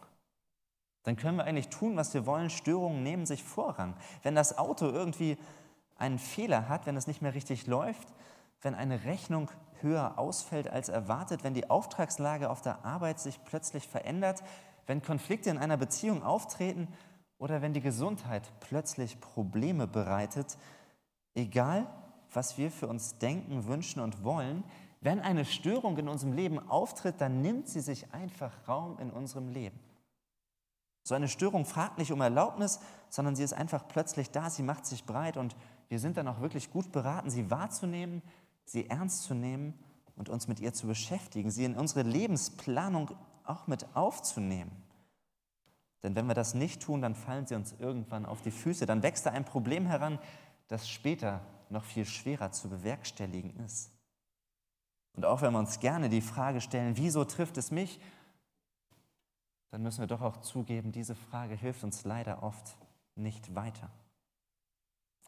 Dann 1.03 1.17
können 1.17 1.35
wir 1.35 1.43
eigentlich 1.43 1.67
tun, 1.67 1.97
was 1.97 2.13
wir 2.13 2.25
wollen. 2.25 2.49
Störungen 2.49 3.03
nehmen 3.03 3.25
sich 3.25 3.43
Vorrang. 3.43 3.97
Wenn 4.23 4.35
das 4.35 4.57
Auto 4.57 4.85
irgendwie 4.85 5.37
einen 5.97 6.17
Fehler 6.17 6.69
hat, 6.69 6.85
wenn 6.85 6.95
es 6.95 7.07
nicht 7.07 7.21
mehr 7.21 7.33
richtig 7.33 7.67
läuft, 7.67 8.07
wenn 8.61 8.75
eine 8.75 9.03
Rechnung 9.03 9.49
höher 9.81 10.17
ausfällt 10.17 10.69
als 10.69 10.89
erwartet, 10.89 11.43
wenn 11.43 11.53
die 11.53 11.69
Auftragslage 11.69 12.49
auf 12.49 12.61
der 12.61 12.85
Arbeit 12.85 13.19
sich 13.19 13.43
plötzlich 13.43 13.87
verändert, 13.87 14.43
wenn 14.87 15.01
Konflikte 15.01 15.49
in 15.49 15.57
einer 15.57 15.77
Beziehung 15.77 16.23
auftreten 16.23 16.87
oder 17.37 17.61
wenn 17.61 17.73
die 17.73 17.81
Gesundheit 17.81 18.51
plötzlich 18.59 19.19
Probleme 19.19 19.87
bereitet, 19.87 20.57
egal 21.33 21.87
was 22.33 22.57
wir 22.57 22.71
für 22.71 22.87
uns 22.87 23.17
denken, 23.17 23.65
wünschen 23.67 23.99
und 24.01 24.23
wollen, 24.23 24.63
wenn 25.01 25.19
eine 25.19 25.45
Störung 25.45 25.97
in 25.97 26.07
unserem 26.07 26.33
Leben 26.33 26.59
auftritt, 26.69 27.19
dann 27.19 27.41
nimmt 27.41 27.67
sie 27.67 27.81
sich 27.81 28.13
einfach 28.13 28.51
Raum 28.67 28.99
in 28.99 29.09
unserem 29.09 29.49
Leben. 29.49 29.79
So 31.03 31.15
eine 31.15 31.27
Störung 31.27 31.65
fragt 31.65 31.97
nicht 31.97 32.11
um 32.11 32.21
Erlaubnis, 32.21 32.79
sondern 33.09 33.35
sie 33.35 33.43
ist 33.43 33.53
einfach 33.53 33.87
plötzlich 33.87 34.29
da, 34.29 34.51
sie 34.51 34.61
macht 34.61 34.85
sich 34.85 35.03
breit 35.03 35.37
und 35.37 35.55
wir 35.89 35.99
sind 35.99 36.17
dann 36.17 36.27
auch 36.27 36.39
wirklich 36.39 36.71
gut 36.71 36.91
beraten, 36.91 37.31
sie 37.31 37.49
wahrzunehmen, 37.49 38.21
sie 38.71 38.89
ernst 38.89 39.23
zu 39.23 39.33
nehmen 39.33 39.73
und 40.15 40.29
uns 40.29 40.47
mit 40.47 40.59
ihr 40.59 40.73
zu 40.73 40.87
beschäftigen, 40.87 41.51
sie 41.51 41.65
in 41.65 41.75
unsere 41.75 42.03
Lebensplanung 42.03 43.11
auch 43.43 43.67
mit 43.67 43.95
aufzunehmen. 43.95 44.71
Denn 46.03 46.15
wenn 46.15 46.27
wir 46.27 46.33
das 46.33 46.53
nicht 46.53 46.81
tun, 46.81 47.01
dann 47.01 47.13
fallen 47.13 47.45
sie 47.45 47.55
uns 47.55 47.75
irgendwann 47.79 48.25
auf 48.25 48.41
die 48.41 48.51
Füße. 48.51 48.85
Dann 48.85 49.03
wächst 49.03 49.25
da 49.25 49.31
ein 49.31 49.45
Problem 49.45 49.85
heran, 49.85 50.19
das 50.67 50.89
später 50.89 51.41
noch 51.69 51.83
viel 51.83 52.05
schwerer 52.05 52.51
zu 52.51 52.69
bewerkstelligen 52.69 53.55
ist. 53.57 53.91
Und 55.13 55.25
auch 55.25 55.41
wenn 55.41 55.51
wir 55.51 55.59
uns 55.59 55.79
gerne 55.79 56.09
die 56.09 56.21
Frage 56.21 56.61
stellen, 56.61 56.95
wieso 56.97 57.25
trifft 57.25 57.57
es 57.57 57.71
mich, 57.71 57.99
dann 59.69 59.83
müssen 59.83 59.99
wir 59.99 60.07
doch 60.07 60.21
auch 60.21 60.37
zugeben, 60.37 60.91
diese 60.91 61.15
Frage 61.15 61.55
hilft 61.55 61.83
uns 61.83 62.03
leider 62.03 62.41
oft 62.41 62.77
nicht 63.15 63.53
weiter. 63.53 63.89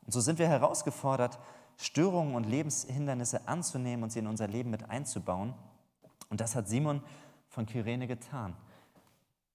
Und 0.05 0.11
so 0.11 0.21
sind 0.21 0.39
wir 0.39 0.47
herausgefordert, 0.47 1.39
Störungen 1.77 2.35
und 2.35 2.45
Lebenshindernisse 2.45 3.47
anzunehmen 3.47 4.03
und 4.03 4.11
sie 4.11 4.19
in 4.19 4.27
unser 4.27 4.47
Leben 4.47 4.69
mit 4.69 4.89
einzubauen. 4.89 5.53
Und 6.29 6.41
das 6.41 6.55
hat 6.55 6.67
Simon 6.67 7.01
von 7.47 7.65
Kyrene 7.65 8.07
getan. 8.07 8.55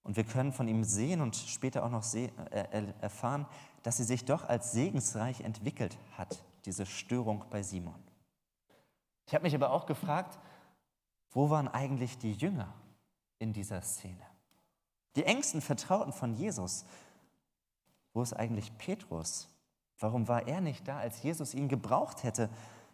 Und 0.03 0.15
wir 0.15 0.23
können 0.23 0.53
von 0.53 0.67
ihm 0.67 0.83
sehen 0.83 1.21
und 1.21 1.35
später 1.35 1.83
auch 1.83 1.89
noch 1.89 2.05
äh, 2.13 2.93
erfahren, 3.01 3.45
dass 3.83 3.97
sie 3.97 4.03
sich 4.03 4.25
doch 4.25 4.47
als 4.47 4.71
segensreich 4.71 5.41
entwickelt 5.41 5.97
hat, 6.17 6.43
diese 6.65 6.85
Störung 6.85 7.45
bei 7.49 7.61
Simon. 7.63 8.01
Ich 9.27 9.33
habe 9.33 9.43
mich 9.43 9.53
aber 9.53 9.71
auch 9.71 9.85
gefragt, 9.85 10.39
wo 11.31 11.49
waren 11.49 11.67
eigentlich 11.67 12.17
die 12.17 12.33
Jünger 12.33 12.73
in 13.37 13.53
dieser 13.53 13.81
Szene? 13.81 14.25
Die 15.15 15.25
engsten 15.25 15.61
Vertrauten 15.61 16.13
von 16.13 16.33
Jesus. 16.33 16.85
Wo 18.13 18.21
ist 18.21 18.33
eigentlich 18.33 18.75
Petrus? 18.77 19.47
Warum 19.99 20.27
war 20.27 20.47
er 20.47 20.61
nicht 20.61 20.87
da, 20.87 20.97
als 20.97 21.21
Jesus 21.23 21.53
ihn 21.53 21.67
gebraucht 21.67 22.23
hätte? 22.23 22.49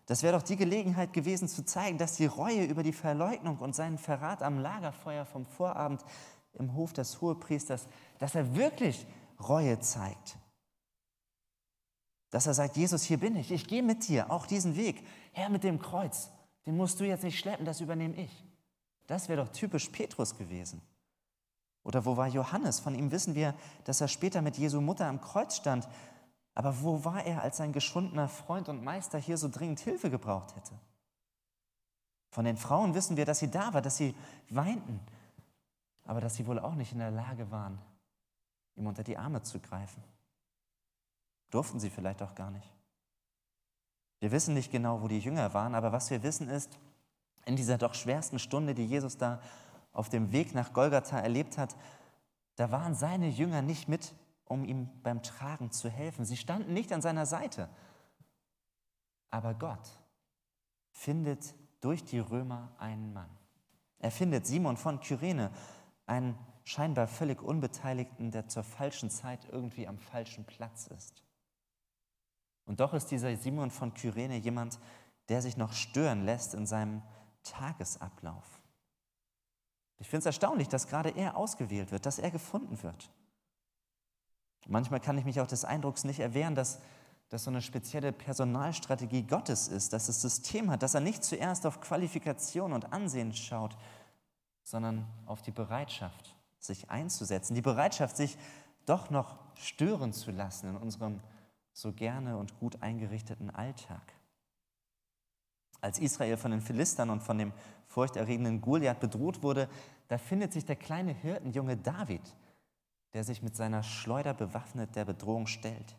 Das 0.08 0.24
wäre 0.24 0.38
doch 0.38 0.44
die 0.44 0.56
Gelegenheit 0.56 1.14
gewesen 1.14 1.48
zu 1.48 1.66
zeigen, 1.66 1.98
dass 1.98 2.16
die 2.16 2.26
Reue 2.26 2.66
über 2.66 2.84
die 2.84 2.94
Verleugnung 2.94 3.58
und 3.60 3.76
seinen 3.76 3.98
Verrat 3.98 4.44
am 4.44 4.60
Lagerfeuer 4.60 5.26
vom 5.26 5.46
Vorabend 5.46 6.04
im 6.54 6.74
Hof 6.74 6.94
des 6.94 7.22
Hohepriesters, 7.22 7.88
dass 8.20 8.36
er 8.36 8.56
wirklich 8.56 9.06
Reue 9.40 9.80
zeigt. 9.80 10.38
Dass 12.30 12.48
er 12.48 12.54
sagt, 12.54 12.78
Jesus, 12.78 13.04
hier 13.04 13.20
bin 13.20 13.36
ich, 13.36 13.52
ich 13.52 13.68
gehe 13.68 13.84
mit 13.84 14.08
dir, 14.08 14.32
auch 14.32 14.46
diesen 14.46 14.76
Weg. 14.76 15.06
Herr 15.32 15.50
mit 15.50 15.64
dem 15.64 15.80
Kreuz, 15.80 16.30
den 16.66 16.78
musst 16.78 17.00
du 17.00 17.06
jetzt 17.06 17.24
nicht 17.24 17.40
schleppen, 17.40 17.66
das 17.66 17.82
übernehme 17.82 18.16
ich. 18.16 18.44
Das 19.08 19.30
wäre 19.30 19.44
doch 19.44 19.52
typisch 19.52 19.90
Petrus 19.90 20.38
gewesen. 20.38 20.82
Oder 21.84 22.06
wo 22.06 22.18
war 22.18 22.28
Johannes? 22.28 22.80
Von 22.80 22.96
ihm 22.96 23.12
wissen 23.12 23.36
wir, 23.36 23.54
dass 23.84 24.02
er 24.02 24.08
später 24.08 24.42
mit 24.42 24.58
Jesu 24.58 24.82
Mutter 24.82 25.06
am 25.06 25.22
Kreuz 25.22 25.56
stand. 25.56 25.88
Aber 26.56 26.82
wo 26.82 27.04
war 27.04 27.24
er, 27.26 27.42
als 27.42 27.58
sein 27.58 27.74
geschundener 27.74 28.30
Freund 28.30 28.70
und 28.70 28.84
Meister 28.84 29.20
hier 29.20 29.38
so 29.38 29.50
dringend 29.50 29.82
Hilfe 29.82 30.10
gebraucht 30.10 30.56
hätte? 30.56 30.74
Von 32.32 32.46
den 32.46 32.58
Frauen 32.58 32.94
wissen 32.96 33.18
wir, 33.18 33.26
dass 33.26 33.40
sie 33.40 33.52
da 33.52 33.74
war, 33.74 33.82
dass 33.82 33.98
sie 33.98 34.16
weinten, 34.50 35.00
aber 36.06 36.22
dass 36.22 36.36
sie 36.36 36.48
wohl 36.48 36.60
auch 36.60 36.76
nicht 36.76 36.94
in 36.94 37.00
der 37.00 37.12
Lage 37.12 37.52
waren, 37.52 37.78
ihm 38.76 38.88
unter 38.88 39.04
die 39.04 39.18
Arme 39.18 39.44
zu 39.44 39.60
greifen. 39.60 40.02
Durften 41.52 41.80
sie 41.80 41.90
vielleicht 41.90 42.22
auch 42.22 42.36
gar 42.36 42.52
nicht. 42.52 42.70
Wir 44.20 44.32
wissen 44.32 44.54
nicht 44.54 44.72
genau, 44.72 45.02
wo 45.02 45.08
die 45.08 45.20
Jünger 45.20 45.54
waren, 45.54 45.76
aber 45.76 45.92
was 45.92 46.10
wir 46.10 46.24
wissen 46.24 46.50
ist, 46.50 46.80
in 47.46 47.56
dieser 47.56 47.78
doch 47.78 47.94
schwersten 47.94 48.40
Stunde, 48.40 48.74
die 48.74 48.86
Jesus 48.86 49.18
da 49.18 49.42
auf 49.92 50.10
dem 50.10 50.32
Weg 50.32 50.56
nach 50.56 50.74
Golgatha 50.74 51.20
erlebt 51.20 51.58
hat, 51.58 51.76
da 52.56 52.72
waren 52.72 52.96
seine 52.96 53.28
Jünger 53.28 53.62
nicht 53.62 53.88
mit, 53.88 54.14
um 54.46 54.64
ihm 54.64 54.90
beim 55.02 55.22
Tragen 55.22 55.72
zu 55.72 55.90
helfen. 55.90 56.26
Sie 56.26 56.38
standen 56.38 56.74
nicht 56.74 56.92
an 56.94 57.02
seiner 57.02 57.26
Seite. 57.26 57.70
Aber 59.30 59.54
Gott 59.54 60.00
findet 60.92 61.54
durch 61.82 62.04
die 62.04 62.20
Römer 62.20 62.72
einen 62.78 63.14
Mann. 63.14 63.30
Er 64.00 64.12
findet 64.12 64.46
Simon 64.46 64.78
von 64.78 65.00
Kyrene 65.00 65.52
einen 66.06 66.38
scheinbar 66.64 67.08
völlig 67.08 67.42
Unbeteiligten, 67.42 68.32
der 68.32 68.48
zur 68.48 68.64
falschen 68.64 69.10
Zeit 69.10 69.48
irgendwie 69.52 69.88
am 69.88 69.98
falschen 69.98 70.46
Platz 70.46 70.88
ist. 70.88 71.24
Und 72.66 72.80
doch 72.80 72.94
ist 72.94 73.12
dieser 73.12 73.36
Simon 73.38 73.72
von 73.72 73.94
Kyrene 73.94 74.38
jemand, 74.38 74.80
der 75.30 75.42
sich 75.42 75.58
noch 75.58 75.74
stören 75.74 76.24
lässt 76.24 76.54
in 76.54 76.66
seinem 76.66 77.02
Tagesablauf. 77.44 78.62
Ich 79.98 80.08
finde 80.08 80.20
es 80.20 80.26
erstaunlich, 80.26 80.68
dass 80.68 80.88
gerade 80.88 81.10
er 81.10 81.38
ausgewählt 81.38 81.92
wird, 81.92 82.06
dass 82.06 82.20
er 82.20 82.32
gefunden 82.32 82.82
wird. 82.84 83.12
Manchmal 84.66 85.00
kann 85.00 85.18
ich 85.18 85.26
mich 85.26 85.40
auch 85.42 85.48
des 85.48 85.66
Eindrucks 85.66 86.04
nicht 86.04 86.20
erwehren, 86.20 86.56
dass 86.56 86.80
das 87.30 87.44
so 87.44 87.50
eine 87.50 87.62
spezielle 87.62 88.12
Personalstrategie 88.12 89.24
Gottes 89.24 89.68
ist, 89.68 89.94
dass 89.94 90.08
das 90.08 90.22
System 90.22 90.70
hat, 90.70 90.84
dass 90.84 90.94
er 90.94 91.02
nicht 91.02 91.24
zuerst 91.24 91.66
auf 91.66 91.82
Qualifikation 91.82 92.74
und 92.74 92.94
Ansehen 92.94 93.34
schaut, 93.34 93.76
sondern 94.64 95.06
auf 95.26 95.42
die 95.42 95.52
Bereitschaft, 95.52 96.36
sich 96.60 96.90
einzusetzen, 96.90 97.56
die 97.56 97.62
Bereitschaft, 97.62 98.18
sich 98.18 98.38
doch 98.86 99.10
noch 99.10 99.38
stören 99.56 100.14
zu 100.14 100.32
lassen 100.32 100.70
in 100.70 100.78
unserem 100.78 101.20
so 101.74 101.92
gerne 101.92 102.38
und 102.38 102.58
gut 102.60 102.82
eingerichteten 102.82 103.50
Alltag. 103.50 104.14
Als 105.82 106.00
Israel 106.00 106.38
von 106.38 106.52
den 106.52 106.62
Philistern 106.62 107.10
und 107.10 107.22
von 107.22 107.38
dem 107.38 107.52
furchterregenden 107.88 108.62
Goliath 108.62 109.00
bedroht 109.00 109.44
wurde, 109.44 109.70
da 110.08 110.18
findet 110.18 110.54
sich 110.54 110.66
der 110.66 110.76
kleine 110.76 111.12
Hirtenjunge 111.12 111.78
David, 111.78 112.22
der 113.16 113.24
sich 113.24 113.42
mit 113.42 113.56
seiner 113.56 113.82
Schleuder 113.82 114.34
bewaffnet 114.34 114.96
der 114.98 115.06
Bedrohung 115.06 115.48
stellt. 115.48 115.96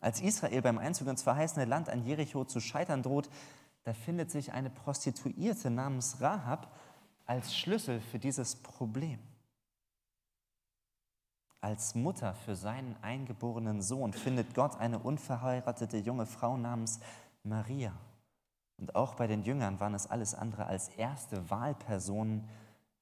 Als 0.00 0.20
Israel 0.20 0.60
beim 0.60 0.78
Einzug 0.78 1.06
ins 1.06 1.22
verheißene 1.22 1.64
Land 1.64 1.88
an 1.88 2.04
Jericho 2.04 2.44
zu 2.44 2.58
scheitern 2.58 3.04
droht, 3.04 3.30
da 3.84 3.94
findet 3.94 4.28
sich 4.28 4.52
eine 4.52 4.68
Prostituierte 4.68 5.70
namens 5.70 6.20
Rahab 6.20 6.76
als 7.24 7.56
Schlüssel 7.56 8.00
für 8.00 8.18
dieses 8.18 8.56
Problem. 8.56 9.20
Als 11.60 11.94
Mutter 11.94 12.34
für 12.34 12.56
seinen 12.56 12.96
eingeborenen 13.00 13.80
Sohn 13.80 14.12
findet 14.12 14.56
Gott 14.56 14.80
eine 14.80 14.98
unverheiratete 14.98 15.98
junge 15.98 16.26
Frau 16.26 16.56
namens 16.56 16.98
Maria. 17.44 17.92
Und 18.76 18.96
auch 18.96 19.14
bei 19.14 19.28
den 19.28 19.44
Jüngern 19.44 19.78
waren 19.78 19.94
es 19.94 20.08
alles 20.08 20.34
andere 20.34 20.66
als 20.66 20.88
erste 20.88 21.48
Wahlpersonen 21.48 22.48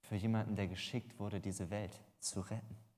für 0.02 0.16
jemanden, 0.16 0.54
der 0.54 0.68
geschickt 0.68 1.18
wurde, 1.18 1.40
diese 1.40 1.70
Welt 1.70 1.98
zu 2.18 2.42
retten. 2.42 2.89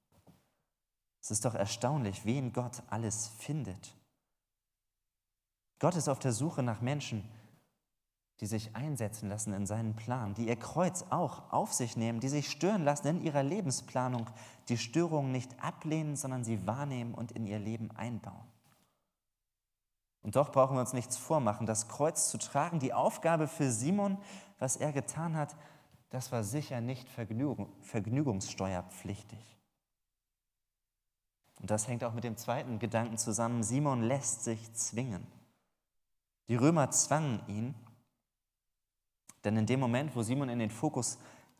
Es 1.23 1.31
ist 1.31 1.45
doch 1.45 1.55
erstaunlich, 1.55 2.27
wen 2.27 2.53
Gott 2.53 2.83
alles 2.91 3.29
findet. 3.39 3.95
Gott 5.79 5.95
ist 5.95 6.09
auf 6.09 6.19
der 6.19 6.33
Suche 6.33 6.65
nach 6.65 6.81
Menschen, 6.81 7.23
die 8.41 8.47
sich 8.47 8.75
einsetzen 8.75 9.29
lassen 9.29 9.53
in 9.53 9.67
seinen 9.67 9.95
Plan, 9.95 10.35
die 10.35 10.49
ihr 10.49 10.57
Kreuz 10.57 11.05
auch 11.11 11.53
auf 11.53 11.73
sich 11.73 11.97
nehmen, 11.97 12.19
die 12.19 12.29
sich 12.29 12.51
stören 12.51 12.83
lassen 12.83 13.07
in 13.07 13.23
ihrer 13.23 13.45
Lebensplanung, 13.45 14.29
die 14.69 14.77
Störungen 14.77 15.31
nicht 15.31 15.63
ablehnen, 15.63 16.17
sondern 16.17 16.43
sie 16.43 16.67
wahrnehmen 16.67 17.15
und 17.15 17.31
in 17.31 17.47
ihr 17.47 17.61
Leben 17.61 17.93
einbauen. 17.93 18.51
Und 20.23 20.35
doch 20.35 20.51
brauchen 20.51 20.77
wir 20.77 20.81
uns 20.81 20.93
nichts 20.93 21.17
vormachen. 21.17 21.67
Das 21.67 21.87
Kreuz 21.89 22.31
zu 22.31 22.39
tragen, 22.39 22.81
die 22.81 22.93
Aufgabe 22.93 23.47
für 23.47 23.71
Simon, 23.71 24.19
was 24.59 24.77
er 24.77 24.93
getan 24.93 25.37
hat, 25.37 25.55
das 26.11 26.33
war 26.33 26.43
sicher 26.43 26.81
nicht 26.81 27.09
Vergnügung, 27.09 27.73
vergnügungssteuerpflichtig. 27.81 29.62
Und 31.63 31.71
das 31.71 31.87
hängt 31.87 32.03
auch 32.03 32.13
mit 32.13 32.25
dem 32.25 32.37
zweiten 32.37 32.81
Gedanken 32.81 33.17
zusammen. 33.17 33.63
Simon 33.63 34.03
lässt 34.03 34.43
sich 34.43 34.75
zwingen. 34.75 35.25
Die 36.49 36.57
Römer 36.57 36.91
zwangen 36.91 37.41
ihn, 37.47 37.75
denn 39.45 39.57
in 39.57 39.67
dem 39.67 39.79
Moment, 39.81 40.15
wo 40.15 40.23
Simon 40.23 40.49
in 40.49 40.59
den 40.59 40.71
Fokus 40.71 41.19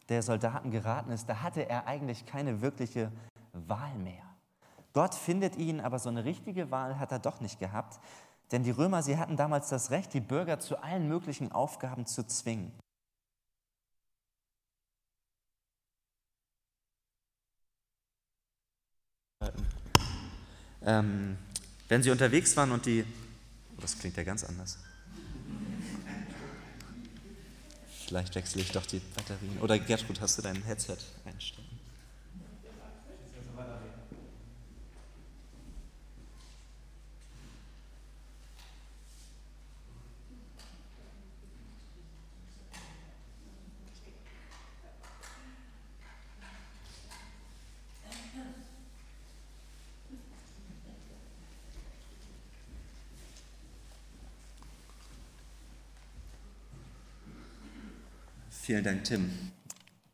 der 0.09 0.23
Soldaten 0.23 0.73
geraten 0.73 1.13
ist, 1.13 1.29
da 1.29 1.41
hatte 1.41 1.69
er 1.69 1.87
eigentlich 1.87 2.27
keine 2.27 2.61
wirkliche 2.61 3.13
Wahl 3.53 3.95
mehr. 3.99 4.25
Gott 4.93 5.15
findet 5.15 5.57
ihn, 5.57 5.81
aber 5.81 6.01
so 6.01 6.09
eine 6.09 6.25
richtige 6.25 6.71
Wahl 6.73 6.99
hat 6.99 7.13
er 7.13 7.21
doch 7.21 7.41
nicht 7.41 7.61
gehabt, 7.61 8.01
denn 8.51 8.65
die 8.65 8.71
Römer, 8.73 9.03
sie 9.03 9.17
hatten 9.17 9.37
damals 9.37 9.69
das 9.69 9.91
Recht, 9.91 10.13
die 10.15 10.21
Bürger 10.21 10.59
zu 10.59 10.83
allen 10.83 11.09
möglichen 11.09 11.53
Aufgaben 11.53 12.07
zu 12.07 12.27
zwingen. 12.27 12.73
Ähm, 20.85 21.37
wenn 21.89 22.03
sie 22.03 22.11
unterwegs 22.11 22.57
waren 22.57 22.73
und 22.73 22.87
die, 22.87 23.05
oh, 23.77 23.81
das 23.81 23.99
klingt 23.99 24.17
ja 24.17 24.25
ganz 24.25 24.45
anders. 24.45 24.79
Vielleicht 28.07 28.35
wechsle 28.35 28.63
ich 28.63 28.73
doch 28.73 28.85
die 28.85 29.01
Batterien. 29.15 29.59
Oder 29.61 29.79
Gertrud, 29.79 30.21
hast 30.21 30.39
du 30.39 30.43
dein 30.43 30.63
Headset 30.63 30.97
einstellen? 31.25 31.72
Vielen 58.73 58.85
Dank, 58.85 59.05
Tim. 59.05 59.31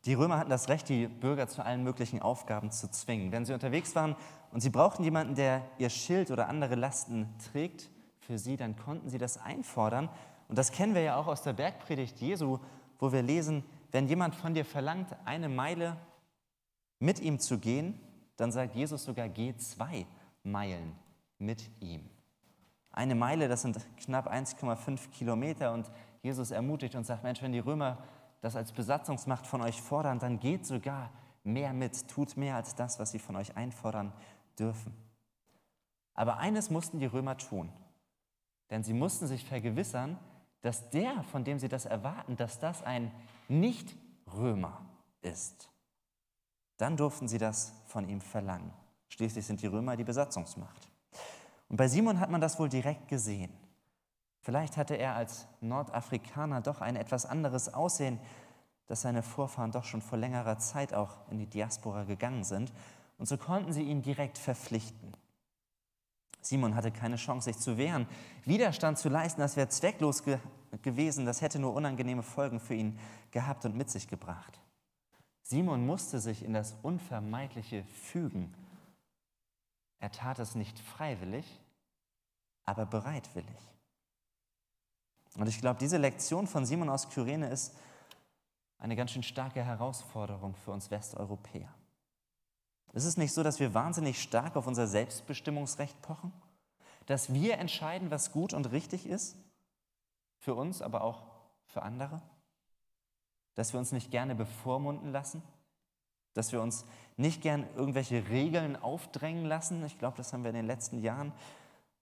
Die 0.03 0.13
Römer 0.15 0.37
hatten 0.37 0.49
das 0.49 0.67
Recht, 0.67 0.89
die 0.89 1.07
Bürger 1.07 1.47
zu 1.47 1.63
allen 1.63 1.81
möglichen 1.81 2.21
Aufgaben 2.21 2.71
zu 2.71 2.91
zwingen. 2.91 3.31
Wenn 3.31 3.45
sie 3.45 3.53
unterwegs 3.53 3.95
waren 3.95 4.17
und 4.51 4.59
sie 4.59 4.69
brauchten 4.69 5.01
jemanden, 5.05 5.35
der 5.35 5.63
ihr 5.77 5.89
Schild 5.89 6.29
oder 6.29 6.49
andere 6.49 6.75
Lasten 6.75 7.29
trägt 7.53 7.89
für 8.19 8.37
sie, 8.37 8.57
dann 8.57 8.75
konnten 8.75 9.07
sie 9.09 9.17
das 9.17 9.37
einfordern. 9.37 10.09
Und 10.49 10.57
das 10.57 10.73
kennen 10.73 10.93
wir 10.93 11.01
ja 11.01 11.15
auch 11.15 11.27
aus 11.27 11.41
der 11.41 11.53
Bergpredigt 11.53 12.19
Jesu, 12.19 12.59
wo 12.99 13.13
wir 13.13 13.21
lesen, 13.21 13.63
wenn 13.93 14.09
jemand 14.09 14.35
von 14.35 14.53
dir 14.53 14.65
verlangt, 14.65 15.15
eine 15.23 15.47
Meile 15.47 15.95
mit 16.99 17.21
ihm 17.21 17.39
zu 17.39 17.59
gehen, 17.59 17.97
dann 18.35 18.51
sagt 18.51 18.75
Jesus 18.75 19.05
sogar, 19.05 19.29
geh 19.29 19.55
zwei 19.55 20.05
Meilen 20.43 20.97
mit 21.37 21.63
ihm. 21.79 22.09
Eine 22.91 23.15
Meile, 23.15 23.47
das 23.47 23.61
sind 23.61 23.77
knapp 24.03 24.29
1,5 24.29 25.11
Kilometer 25.11 25.71
und 25.71 25.89
Jesus 26.21 26.51
ermutigt 26.51 26.95
und 26.95 27.05
sagt, 27.05 27.23
Mensch, 27.23 27.41
wenn 27.41 27.53
die 27.53 27.59
Römer 27.59 27.99
das 28.41 28.55
als 28.55 28.71
Besatzungsmacht 28.71 29.45
von 29.45 29.61
euch 29.61 29.81
fordern, 29.81 30.19
dann 30.19 30.39
geht 30.39 30.65
sogar 30.65 31.11
mehr 31.43 31.73
mit, 31.73 32.07
tut 32.07 32.37
mehr 32.37 32.55
als 32.55 32.75
das, 32.75 32.99
was 32.99 33.11
sie 33.11 33.19
von 33.19 33.35
euch 33.35 33.55
einfordern 33.57 34.13
dürfen. 34.57 34.93
Aber 36.13 36.37
eines 36.37 36.69
mussten 36.69 36.99
die 36.99 37.05
Römer 37.05 37.37
tun, 37.37 37.71
denn 38.69 38.83
sie 38.83 38.93
mussten 38.93 39.27
sich 39.27 39.45
vergewissern, 39.45 40.17
dass 40.61 40.89
der, 40.89 41.23
von 41.23 41.43
dem 41.43 41.59
sie 41.59 41.69
das 41.69 41.85
erwarten, 41.85 42.35
dass 42.35 42.59
das 42.59 42.83
ein 42.83 43.11
Nicht-Römer 43.47 44.85
ist. 45.21 45.69
Dann 46.77 46.97
durften 46.97 47.27
sie 47.27 47.37
das 47.37 47.73
von 47.85 48.07
ihm 48.07 48.21
verlangen. 48.21 48.73
Schließlich 49.09 49.45
sind 49.45 49.61
die 49.61 49.67
Römer 49.67 49.95
die 49.95 50.03
Besatzungsmacht. 50.03 50.89
Und 51.69 51.77
bei 51.77 51.87
Simon 51.87 52.19
hat 52.19 52.29
man 52.29 52.41
das 52.41 52.59
wohl 52.59 52.69
direkt 52.69 53.07
gesehen. 53.07 53.51
Vielleicht 54.49 54.77
hatte 54.77 54.95
er 54.95 55.13
als 55.13 55.45
Nordafrikaner 55.61 56.61
doch 56.61 56.81
ein 56.81 56.95
etwas 56.95 57.27
anderes 57.27 57.71
Aussehen, 57.71 58.19
dass 58.87 59.03
seine 59.03 59.21
Vorfahren 59.21 59.71
doch 59.71 59.83
schon 59.83 60.01
vor 60.01 60.17
längerer 60.17 60.57
Zeit 60.57 60.91
auch 60.91 61.17
in 61.29 61.37
die 61.37 61.45
Diaspora 61.45 62.03
gegangen 62.05 62.43
sind. 62.43 62.73
Und 63.19 63.27
so 63.27 63.37
konnten 63.37 63.73
sie 63.73 63.83
ihn 63.83 64.01
direkt 64.01 64.39
verpflichten. 64.39 65.13
Simon 66.41 66.73
hatte 66.73 66.91
keine 66.91 67.17
Chance, 67.17 67.51
sich 67.51 67.59
zu 67.59 67.77
wehren. 67.77 68.07
Widerstand 68.43 68.97
zu 68.97 69.07
leisten, 69.07 69.39
das 69.39 69.55
wäre 69.55 69.69
zwecklos 69.69 70.23
ge 70.23 70.39
gewesen, 70.81 71.27
das 71.27 71.43
hätte 71.43 71.59
nur 71.59 71.75
unangenehme 71.75 72.23
Folgen 72.23 72.59
für 72.59 72.73
ihn 72.73 72.97
gehabt 73.29 73.65
und 73.65 73.77
mit 73.77 73.91
sich 73.91 74.07
gebracht. 74.07 74.59
Simon 75.43 75.85
musste 75.85 76.19
sich 76.19 76.43
in 76.43 76.53
das 76.53 76.75
Unvermeidliche 76.81 77.83
fügen. 77.83 78.51
Er 79.99 80.11
tat 80.11 80.39
es 80.39 80.55
nicht 80.55 80.79
freiwillig, 80.79 81.59
aber 82.65 82.87
bereitwillig. 82.87 83.69
Und 85.35 85.47
ich 85.47 85.61
glaube, 85.61 85.79
diese 85.79 85.97
Lektion 85.97 86.47
von 86.47 86.65
Simon 86.65 86.89
aus 86.89 87.09
Kyrene 87.09 87.49
ist 87.49 87.75
eine 88.79 88.95
ganz 88.95 89.11
schön 89.11 89.23
starke 89.23 89.63
Herausforderung 89.63 90.55
für 90.55 90.71
uns 90.71 90.89
Westeuropäer. 90.89 91.73
Es 92.93 93.05
ist 93.05 93.17
nicht 93.17 93.33
so, 93.33 93.43
dass 93.43 93.59
wir 93.59 93.73
wahnsinnig 93.73 94.21
stark 94.21 94.55
auf 94.55 94.65
unser 94.65 94.87
Selbstbestimmungsrecht 94.87 96.01
pochen, 96.01 96.33
dass 97.05 97.33
wir 97.33 97.57
entscheiden, 97.57 98.09
was 98.09 98.31
gut 98.31 98.53
und 98.53 98.71
richtig 98.71 99.05
ist, 99.05 99.35
für 100.39 100.55
uns, 100.55 100.81
aber 100.81 101.03
auch 101.03 101.23
für 101.67 101.83
andere, 101.83 102.21
dass 103.55 103.73
wir 103.73 103.79
uns 103.79 103.91
nicht 103.91 104.09
gerne 104.09 104.35
bevormunden 104.35 105.11
lassen, 105.11 105.43
dass 106.33 106.51
wir 106.51 106.61
uns 106.61 106.85
nicht 107.17 107.41
gern 107.41 107.67
irgendwelche 107.75 108.29
Regeln 108.29 108.75
aufdrängen 108.75 109.45
lassen. 109.45 109.83
Ich 109.85 109.99
glaube, 109.99 110.17
das 110.17 110.31
haben 110.31 110.43
wir 110.43 110.49
in 110.49 110.55
den 110.55 110.65
letzten 110.65 110.99
Jahren 110.99 111.33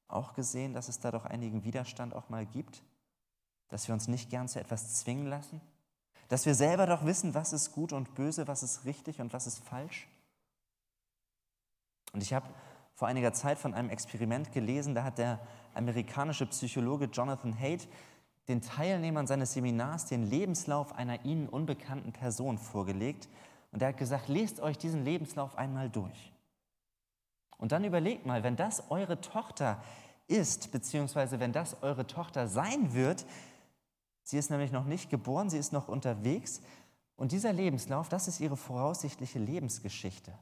auch 0.08 0.34
gesehen, 0.34 0.74
dass 0.74 0.88
es 0.88 1.00
da 1.00 1.12
doch 1.12 1.26
einigen 1.26 1.64
Widerstand 1.64 2.14
auch 2.14 2.30
mal 2.30 2.46
gibt 2.46 2.84
dass 3.70 3.88
wir 3.88 3.94
uns 3.94 4.08
nicht 4.08 4.30
gern 4.30 4.48
zu 4.48 4.60
etwas 4.60 4.96
zwingen 4.96 5.28
lassen, 5.28 5.62
dass 6.28 6.46
wir 6.46 6.56
selber 6.56 6.86
doch 6.86 7.06
wissen, 7.06 7.34
was 7.34 7.54
ist 7.54 7.72
gut 7.72 7.94
und 7.94 8.16
böse, 8.16 8.48
was 8.48 8.64
ist 8.64 8.86
richtig 8.86 9.22
und 9.22 9.34
was 9.34 9.48
ist 9.48 9.60
falsch. 9.60 10.08
Und 12.14 12.22
ich 12.22 12.34
habe 12.34 12.48
vor 12.96 13.08
einiger 13.08 13.34
Zeit 13.34 13.60
von 13.60 13.74
einem 13.74 13.90
Experiment 13.90 14.52
gelesen, 14.52 14.96
da 14.96 15.04
hat 15.04 15.18
der 15.18 15.40
amerikanische 15.74 16.46
Psychologe 16.48 17.06
Jonathan 17.06 17.58
Haidt 17.58 17.88
den 18.48 18.62
Teilnehmern 18.62 19.28
seines 19.28 19.54
Seminars 19.54 20.06
den 20.06 20.24
Lebenslauf 20.24 20.96
einer 20.96 21.24
ihnen 21.26 21.50
unbekannten 21.50 22.14
Person 22.14 22.58
vorgelegt. 22.58 23.28
Und 23.72 23.82
er 23.82 23.90
hat 23.90 23.98
gesagt, 23.98 24.30
lest 24.30 24.62
euch 24.62 24.78
diesen 24.78 25.04
Lebenslauf 25.04 25.58
einmal 25.58 25.90
durch. 25.90 26.32
Und 27.58 27.72
dann 27.72 27.84
überlegt 27.84 28.26
mal, 28.26 28.44
wenn 28.44 28.56
das 28.56 28.90
eure 28.90 29.20
Tochter 29.20 29.84
ist, 30.28 30.72
beziehungsweise 30.72 31.40
wenn 31.40 31.52
das 31.52 31.82
eure 31.82 32.08
Tochter 32.08 32.48
sein 32.48 32.94
wird, 32.94 33.26
Sie 34.28 34.38
ist 34.38 34.50
nämlich 34.50 34.74
noch 34.74 34.84
nicht 34.84 35.10
geboren, 35.10 35.50
sie 35.50 35.58
ist 35.58 35.72
noch 35.72 35.88
unterwegs. 35.88 36.60
Und 37.16 37.32
dieser 37.32 37.54
Lebenslauf, 37.54 38.10
das 38.10 38.28
ist 38.28 38.42
ihre 38.42 38.58
voraussichtliche 38.58 39.40
Lebensgeschichte. 39.40 40.38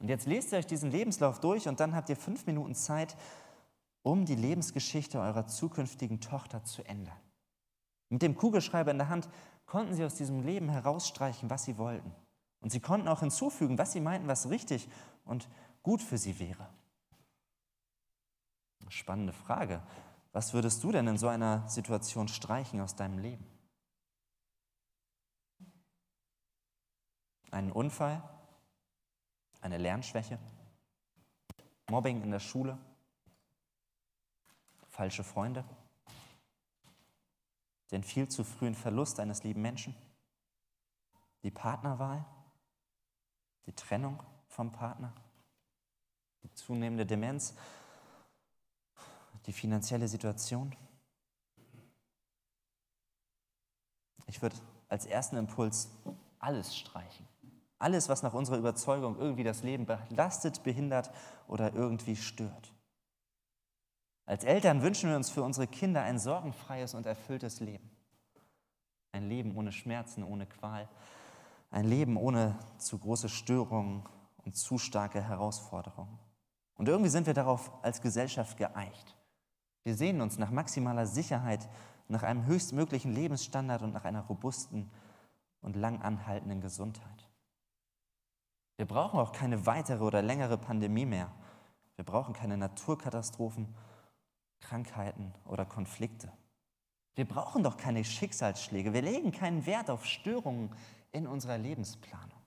Und 0.00 0.08
jetzt 0.08 0.26
lest 0.26 0.50
ihr 0.50 0.58
euch 0.58 0.66
diesen 0.66 0.90
Lebenslauf 0.90 1.38
durch 1.38 1.68
und 1.68 1.78
dann 1.78 1.94
habt 1.94 2.08
ihr 2.08 2.16
fünf 2.16 2.46
Minuten 2.46 2.74
Zeit, 2.74 3.16
um 4.02 4.24
die 4.24 4.34
Lebensgeschichte 4.34 5.20
eurer 5.20 5.46
zukünftigen 5.46 6.20
Tochter 6.20 6.64
zu 6.64 6.82
ändern. 6.82 7.20
Mit 8.08 8.22
dem 8.22 8.34
Kugelschreiber 8.36 8.90
in 8.90 8.98
der 8.98 9.08
Hand 9.08 9.28
konnten 9.66 9.94
sie 9.94 10.04
aus 10.04 10.16
diesem 10.16 10.42
Leben 10.42 10.68
herausstreichen, 10.68 11.48
was 11.48 11.66
sie 11.66 11.78
wollten. 11.78 12.12
Und 12.58 12.72
sie 12.72 12.80
konnten 12.80 13.06
auch 13.06 13.20
hinzufügen, 13.20 13.78
was 13.78 13.92
sie 13.92 14.00
meinten, 14.00 14.26
was 14.26 14.50
richtig 14.50 14.88
und 15.24 15.48
gut 15.84 16.02
für 16.02 16.18
sie 16.18 16.40
wäre. 16.40 16.68
Spannende 18.88 19.32
Frage. 19.32 19.80
Was 20.32 20.52
würdest 20.52 20.82
du 20.84 20.92
denn 20.92 21.06
in 21.08 21.18
so 21.18 21.28
einer 21.28 21.68
Situation 21.68 22.28
streichen 22.28 22.80
aus 22.80 22.94
deinem 22.94 23.18
Leben? 23.18 23.44
Einen 27.50 27.72
Unfall? 27.72 28.22
Eine 29.60 29.78
Lernschwäche? 29.78 30.38
Mobbing 31.88 32.22
in 32.22 32.30
der 32.30 32.38
Schule? 32.38 32.78
Falsche 34.88 35.24
Freunde? 35.24 35.64
Den 37.90 38.04
viel 38.04 38.28
zu 38.28 38.44
frühen 38.44 38.76
Verlust 38.76 39.18
eines 39.18 39.42
lieben 39.42 39.62
Menschen? 39.62 39.96
Die 41.42 41.50
Partnerwahl? 41.50 42.24
Die 43.66 43.72
Trennung 43.72 44.22
vom 44.46 44.70
Partner? 44.70 45.12
Die 46.44 46.52
zunehmende 46.54 47.04
Demenz? 47.04 47.56
Die 49.46 49.52
finanzielle 49.52 50.08
Situation? 50.08 50.74
Ich 54.26 54.40
würde 54.42 54.56
als 54.88 55.06
ersten 55.06 55.36
Impuls 55.36 55.90
alles 56.38 56.76
streichen. 56.76 57.26
Alles, 57.78 58.08
was 58.08 58.22
nach 58.22 58.34
unserer 58.34 58.58
Überzeugung 58.58 59.18
irgendwie 59.18 59.42
das 59.42 59.62
Leben 59.62 59.86
belastet, 59.86 60.62
behindert 60.62 61.10
oder 61.48 61.72
irgendwie 61.74 62.16
stört. 62.16 62.72
Als 64.26 64.44
Eltern 64.44 64.82
wünschen 64.82 65.08
wir 65.08 65.16
uns 65.16 65.30
für 65.30 65.42
unsere 65.42 65.66
Kinder 65.66 66.02
ein 66.02 66.18
sorgenfreies 66.18 66.94
und 66.94 67.06
erfülltes 67.06 67.60
Leben. 67.60 67.90
Ein 69.12 69.28
Leben 69.28 69.56
ohne 69.56 69.72
Schmerzen, 69.72 70.22
ohne 70.22 70.46
Qual. 70.46 70.88
Ein 71.70 71.86
Leben 71.86 72.16
ohne 72.16 72.56
zu 72.78 72.98
große 72.98 73.28
Störungen 73.28 74.04
und 74.44 74.56
zu 74.56 74.78
starke 74.78 75.22
Herausforderungen. 75.22 76.18
Und 76.74 76.88
irgendwie 76.88 77.10
sind 77.10 77.26
wir 77.26 77.34
darauf 77.34 77.72
als 77.82 78.00
Gesellschaft 78.00 78.56
geeicht. 78.56 79.16
Wir 79.84 79.94
sehnen 79.94 80.20
uns 80.20 80.38
nach 80.38 80.50
maximaler 80.50 81.06
Sicherheit, 81.06 81.68
nach 82.08 82.22
einem 82.22 82.46
höchstmöglichen 82.46 83.12
Lebensstandard 83.12 83.82
und 83.82 83.92
nach 83.92 84.04
einer 84.04 84.22
robusten 84.22 84.90
und 85.62 85.76
lang 85.76 86.02
anhaltenden 86.02 86.60
Gesundheit. 86.60 87.28
Wir 88.76 88.86
brauchen 88.86 89.20
auch 89.20 89.32
keine 89.32 89.66
weitere 89.66 90.02
oder 90.02 90.22
längere 90.22 90.58
Pandemie 90.58 91.06
mehr. 91.06 91.30
Wir 91.96 92.04
brauchen 92.04 92.34
keine 92.34 92.56
Naturkatastrophen, 92.56 93.74
Krankheiten 94.60 95.34
oder 95.44 95.64
Konflikte. 95.66 96.32
Wir 97.14 97.26
brauchen 97.26 97.62
doch 97.62 97.76
keine 97.76 98.04
Schicksalsschläge. 98.04 98.92
Wir 98.92 99.02
legen 99.02 99.32
keinen 99.32 99.66
Wert 99.66 99.90
auf 99.90 100.06
Störungen 100.06 100.70
in 101.12 101.26
unserer 101.26 101.58
Lebensplanung. 101.58 102.40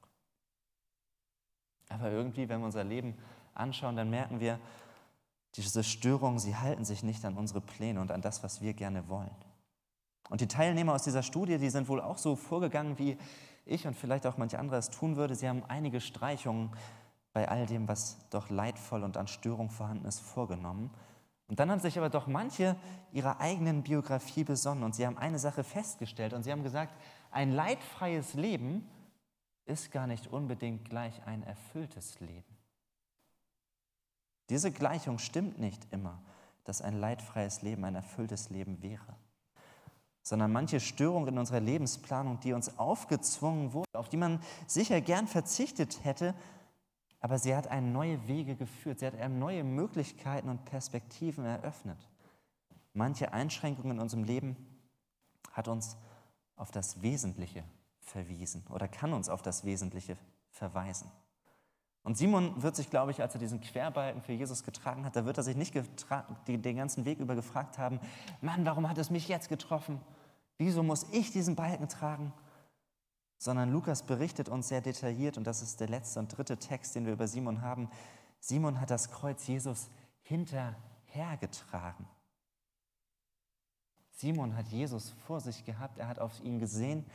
Aber 1.90 2.10
irgendwie, 2.10 2.50
wenn 2.50 2.62
wir 2.62 2.66
unser 2.66 2.84
Leben 2.84 3.16
anschauen, 3.54 3.96
dann 3.96 4.10
merken 4.10 4.40
wir, 4.40 4.60
diese 5.56 5.84
Störungen, 5.84 6.40
sie 6.40 6.56
halten 6.56 6.86
sich 6.86 7.04
nicht 7.04 7.24
an 7.26 7.38
unsere 7.38 7.62
Pläne 7.62 8.02
und 8.02 8.12
an 8.12 8.22
das, 8.22 8.44
was 8.44 8.62
wir 8.62 8.74
gerne 8.74 9.08
wollen. 9.08 9.36
Und 10.30 10.42
die 10.42 10.48
Teilnehmer 10.48 10.94
aus 10.94 11.04
dieser 11.04 11.24
Studie, 11.24 11.58
die 11.58 11.70
sind 11.70 11.88
wohl 11.88 12.02
auch 12.02 12.18
so 12.18 12.36
vorgegangen, 12.36 12.98
wie 12.98 13.18
ich 13.66 13.86
und 13.86 13.96
vielleicht 13.96 14.26
auch 14.26 14.38
manche 14.38 14.60
andere 14.60 14.78
es 14.78 14.90
tun 14.90 15.16
würde. 15.16 15.36
Sie 15.36 15.48
haben 15.48 15.64
einige 15.68 16.02
Streichungen 16.02 16.72
bei 17.34 17.48
all 17.50 17.66
dem, 17.66 17.88
was 17.88 18.18
doch 18.30 18.50
leidvoll 18.50 19.04
und 19.04 19.18
an 19.18 19.28
Störung 19.28 19.70
vorhanden 19.70 20.06
ist, 20.06 20.20
vorgenommen. 20.20 20.92
Und 21.48 21.60
dann 21.60 21.70
haben 21.70 21.80
sich 21.80 21.98
aber 21.98 22.10
doch 22.10 22.28
manche 22.28 22.76
ihrer 23.12 23.40
eigenen 23.40 23.84
Biografie 23.84 24.44
besonnen 24.44 24.84
und 24.84 24.96
sie 24.96 25.06
haben 25.06 25.18
eine 25.18 25.40
Sache 25.40 25.64
festgestellt 25.64 26.34
und 26.34 26.44
sie 26.44 26.52
haben 26.52 26.64
gesagt, 26.64 26.96
ein 27.32 27.52
leidfreies 27.52 28.34
Leben 28.34 28.88
ist 29.66 29.92
gar 29.92 30.08
nicht 30.08 30.28
unbedingt 30.28 30.90
gleich 30.90 31.26
ein 31.26 31.44
erfülltes 31.44 32.20
Leben. 32.20 32.53
Diese 34.50 34.72
Gleichung 34.72 35.20
stimmt 35.20 35.60
nicht 35.60 35.88
immer, 35.92 36.22
dass 36.64 36.82
ein 36.82 37.00
leidfreies 37.00 37.62
Leben 37.62 37.84
ein 37.86 37.96
erfülltes 37.96 38.50
Leben 38.50 38.82
wäre. 38.82 39.16
sondern 40.26 40.54
manche 40.54 40.80
Störung 40.80 41.28
in 41.28 41.38
unserer 41.38 41.60
Lebensplanung, 41.60 42.40
die 42.40 42.54
uns 42.54 42.80
aufgezwungen 42.80 43.74
wurde, 43.74 43.90
auf 43.94 44.08
die 44.08 44.18
man 44.18 44.40
sicher 44.68 45.02
gern 45.02 45.28
verzichtet 45.28 46.06
hätte, 46.06 46.34
aber 47.20 47.38
sie 47.38 47.56
hat 47.56 47.68
einen 47.68 47.92
neue 47.92 48.26
Wege 48.28 48.56
geführt, 48.56 49.00
sie 49.00 49.06
hat 49.06 49.16
einem 49.16 49.38
neue 49.38 49.64
Möglichkeiten 49.64 50.50
und 50.50 50.66
Perspektiven 50.66 51.46
eröffnet. 51.46 52.10
Manche 52.94 53.34
Einschränkungen 53.34 53.98
in 53.98 54.00
unserem 54.00 54.24
Leben 54.24 54.56
hat 55.52 55.68
uns 55.68 55.98
auf 56.56 56.72
das 56.72 57.02
Wesentliche 57.02 57.64
verwiesen 58.00 58.66
oder 58.70 58.88
kann 58.88 59.14
uns 59.14 59.28
auf 59.28 59.42
das 59.42 59.66
Wesentliche 59.66 60.18
verweisen. 60.52 61.12
Und 62.04 62.18
Simon 62.18 62.62
wird 62.62 62.76
sich, 62.76 62.90
glaube 62.90 63.12
ich, 63.12 63.22
als 63.22 63.34
er 63.34 63.40
diesen 63.40 63.62
Querbalken 63.62 64.22
für 64.22 64.34
Jesus 64.34 64.64
getragen 64.64 65.06
hat, 65.06 65.16
da 65.16 65.26
wird 65.26 65.38
er 65.38 65.44
sich 65.44 65.56
nicht 65.56 65.74
den 66.48 66.76
ganzen 66.76 67.06
Weg 67.06 67.20
über 67.20 67.34
gefragt 67.34 67.78
haben, 67.78 68.00
Mann, 68.42 68.66
warum 68.66 68.90
hat 68.90 68.98
es 68.98 69.10
mich 69.10 69.30
jetzt 69.30 69.48
getroffen? 69.48 70.02
Wieso 70.58 70.84
muss 70.84 71.08
ich 71.12 71.32
diesen 71.32 71.56
Balken 71.56 71.88
tragen? 71.88 72.34
Sondern 73.38 73.72
Lukas 73.72 74.04
berichtet 74.04 74.50
uns 74.50 74.68
sehr 74.68 74.82
detailliert, 74.82 75.38
und 75.38 75.48
das 75.48 75.62
ist 75.62 75.80
der 75.80 75.88
letzte 75.88 76.20
und 76.20 76.38
dritte 76.38 76.58
Text, 76.58 76.94
den 76.96 77.06
wir 77.06 77.14
über 77.14 77.28
Simon 77.28 77.62
haben. 77.62 77.90
Simon 78.40 78.82
hat 78.82 78.90
das 78.90 79.10
Kreuz 79.10 79.48
Jesus 79.48 79.90
hinterhergetragen. 80.24 82.06
Simon 84.12 84.56
hat 84.56 84.68
Jesus 84.68 85.12
vor 85.26 85.40
sich 85.40 85.66
gehabt, 85.66 86.00
er 86.00 86.08
hat 86.08 86.20
auf 86.20 86.42
ihn 86.44 86.60
gesehen 86.60 87.06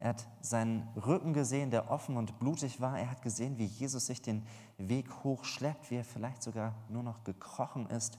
er 0.00 0.08
hat 0.08 0.26
seinen 0.40 0.88
Rücken 0.96 1.34
gesehen, 1.34 1.70
der 1.70 1.90
offen 1.90 2.16
und 2.16 2.38
blutig 2.38 2.80
war. 2.80 2.98
Er 2.98 3.10
hat 3.10 3.20
gesehen, 3.20 3.58
wie 3.58 3.66
Jesus 3.66 4.06
sich 4.06 4.22
den 4.22 4.46
Weg 4.78 5.22
hochschleppt, 5.22 5.90
wie 5.90 5.96
er 5.96 6.04
vielleicht 6.04 6.42
sogar 6.42 6.74
nur 6.88 7.02
noch 7.02 7.22
gekrochen 7.22 7.86
ist. 7.90 8.18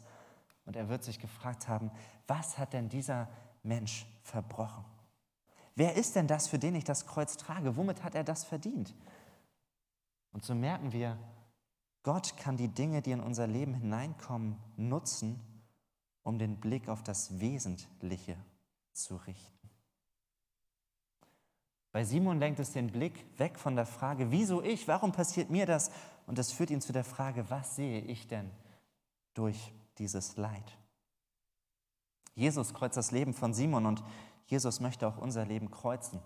Und 0.65 0.75
er 0.75 0.89
wird 0.89 1.03
sich 1.03 1.17
gefragt 1.17 1.67
haben, 1.67 1.89
was 2.27 2.59
hat 2.59 2.73
denn 2.73 2.87
dieser 2.87 3.27
Mensch 3.63 4.05
verbrochen? 4.21 4.85
Wer 5.75 5.95
ist 5.95 6.15
denn 6.15 6.27
das, 6.27 6.47
für 6.47 6.59
den 6.59 6.75
ich 6.75 6.83
das 6.83 7.07
Kreuz 7.07 7.35
trage? 7.35 7.75
Womit 7.75 8.03
hat 8.03 8.13
er 8.13 8.23
das 8.23 8.43
verdient? 8.43 8.93
Und 10.33 10.45
so 10.45 10.53
merken 10.53 10.91
wir, 10.91 11.17
Gott 12.03 12.37
kann 12.37 12.57
die 12.57 12.67
Dinge, 12.67 13.01
die 13.01 13.11
in 13.11 13.21
unser 13.21 13.47
Leben 13.47 13.73
hineinkommen, 13.73 14.57
nutzen, 14.77 15.39
um 16.21 16.37
den 16.37 16.59
Blick 16.59 16.89
auf 16.89 17.01
das 17.01 17.39
Wesentliche 17.39 18.37
zu 18.93 19.15
richten. 19.15 19.60
Bei 21.91 22.05
Simon 22.05 22.39
lenkt 22.39 22.59
es 22.59 22.71
den 22.71 22.87
Blick 22.87 23.25
weg 23.37 23.59
von 23.59 23.75
der 23.75 23.85
Frage, 23.85 24.31
wieso 24.31 24.63
ich, 24.63 24.87
warum 24.87 25.11
passiert 25.11 25.49
mir 25.49 25.65
das? 25.65 25.91
Und 26.25 26.37
das 26.37 26.51
führt 26.51 26.69
ihn 26.69 26.81
zu 26.81 26.93
der 26.93 27.03
Frage, 27.03 27.49
was 27.49 27.75
sehe 27.75 27.99
ich 27.99 28.27
denn 28.27 28.49
durch 29.33 29.73
dieses 29.97 30.37
Leid? 30.37 30.77
Jesus 32.33 32.73
kreuzt 32.73 32.95
das 32.95 33.11
Leben 33.11 33.33
von 33.33 33.53
Simon 33.53 33.85
und 33.85 34.03
Jesus 34.45 34.79
möchte 34.79 35.07
auch 35.07 35.17
unser 35.17 35.45
Leben 35.45 35.69
kreuzen. 35.69 36.21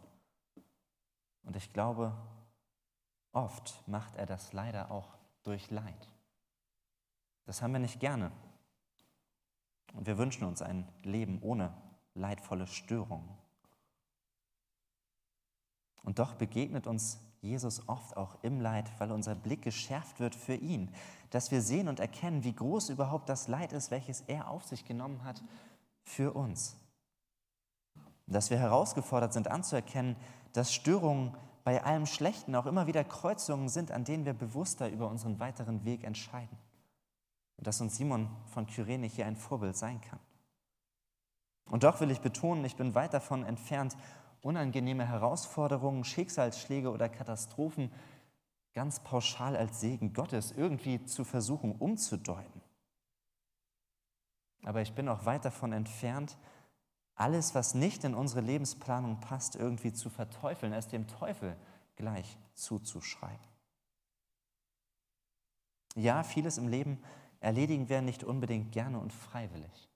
Und 1.43 1.55
ich 1.55 1.73
glaube, 1.73 2.15
oft 3.31 3.83
macht 3.87 4.15
er 4.15 4.25
das 4.25 4.53
leider 4.53 4.91
auch 4.91 5.17
durch 5.43 5.71
Leid. 5.71 6.07
Das 7.45 7.61
haben 7.61 7.73
wir 7.73 7.79
nicht 7.79 7.99
gerne. 7.99 8.31
Und 9.93 10.07
wir 10.07 10.17
wünschen 10.17 10.45
uns 10.45 10.61
ein 10.61 10.87
Leben 11.03 11.41
ohne 11.41 11.73
leidvolle 12.13 12.67
Störungen. 12.67 13.29
Und 16.05 16.19
doch 16.19 16.35
begegnet 16.35 16.87
uns 16.87 17.19
Jesus 17.41 17.87
oft 17.89 18.15
auch 18.15 18.37
im 18.43 18.61
Leid, 18.61 18.89
weil 18.99 19.11
unser 19.11 19.35
Blick 19.35 19.63
geschärft 19.63 20.19
wird 20.19 20.35
für 20.35 20.55
ihn, 20.55 20.89
dass 21.31 21.51
wir 21.51 21.61
sehen 21.61 21.87
und 21.87 21.99
erkennen, 21.99 22.43
wie 22.43 22.53
groß 22.53 22.89
überhaupt 22.89 23.27
das 23.27 23.47
Leid 23.47 23.73
ist, 23.73 23.91
welches 23.91 24.21
er 24.21 24.49
auf 24.49 24.63
sich 24.63 24.85
genommen 24.85 25.23
hat 25.23 25.43
für 26.03 26.33
uns. 26.33 26.77
Dass 28.27 28.49
wir 28.49 28.57
herausgefordert 28.57 29.33
sind 29.33 29.49
anzuerkennen, 29.49 30.15
dass 30.53 30.73
Störungen 30.73 31.35
bei 31.63 31.83
allem 31.83 32.05
Schlechten 32.05 32.55
auch 32.55 32.67
immer 32.67 32.87
wieder 32.87 33.03
Kreuzungen 33.03 33.69
sind, 33.69 33.91
an 33.91 34.03
denen 34.03 34.25
wir 34.25 34.33
bewusster 34.33 34.89
über 34.89 35.09
unseren 35.09 35.39
weiteren 35.39 35.83
Weg 35.85 36.03
entscheiden. 36.03 36.57
Und 37.57 37.67
dass 37.67 37.81
uns 37.81 37.97
Simon 37.97 38.29
von 38.45 38.67
Kyrene 38.67 39.07
hier 39.07 39.25
ein 39.25 39.35
Vorbild 39.35 39.75
sein 39.75 40.01
kann. 40.01 40.19
Und 41.69 41.83
doch 41.83 41.99
will 41.99 42.11
ich 42.11 42.21
betonen, 42.21 42.63
ich 42.65 42.75
bin 42.75 42.93
weit 42.93 43.13
davon 43.13 43.43
entfernt, 43.43 43.97
unangenehme 44.45 45.07
Herausforderungen, 45.07 46.03
Schicksalsschläge 46.03 46.91
oder 46.91 47.09
Katastrophen 47.09 47.91
ganz 48.73 48.99
pauschal 48.99 49.55
als 49.55 49.81
Segen 49.81 50.13
Gottes 50.13 50.51
irgendwie 50.51 51.03
zu 51.03 51.23
versuchen 51.23 51.73
umzudeuten. 51.73 52.61
Aber 54.63 54.81
ich 54.81 54.93
bin 54.93 55.09
auch 55.09 55.25
weit 55.25 55.45
davon 55.45 55.73
entfernt, 55.73 56.37
alles, 57.15 57.55
was 57.55 57.73
nicht 57.73 58.03
in 58.03 58.13
unsere 58.13 58.41
Lebensplanung 58.41 59.19
passt, 59.19 59.55
irgendwie 59.55 59.93
zu 59.93 60.11
verteufeln, 60.11 60.73
es 60.73 60.87
dem 60.87 61.07
Teufel 61.07 61.55
gleich 61.95 62.37
zuzuschreiben. 62.53 63.47
Ja, 65.95 66.23
vieles 66.23 66.59
im 66.59 66.67
Leben 66.67 67.01
erledigen 67.39 67.89
wir 67.89 68.01
nicht 68.01 68.23
unbedingt 68.23 68.73
gerne 68.73 68.99
und 68.99 69.13
freiwillig. 69.13 69.89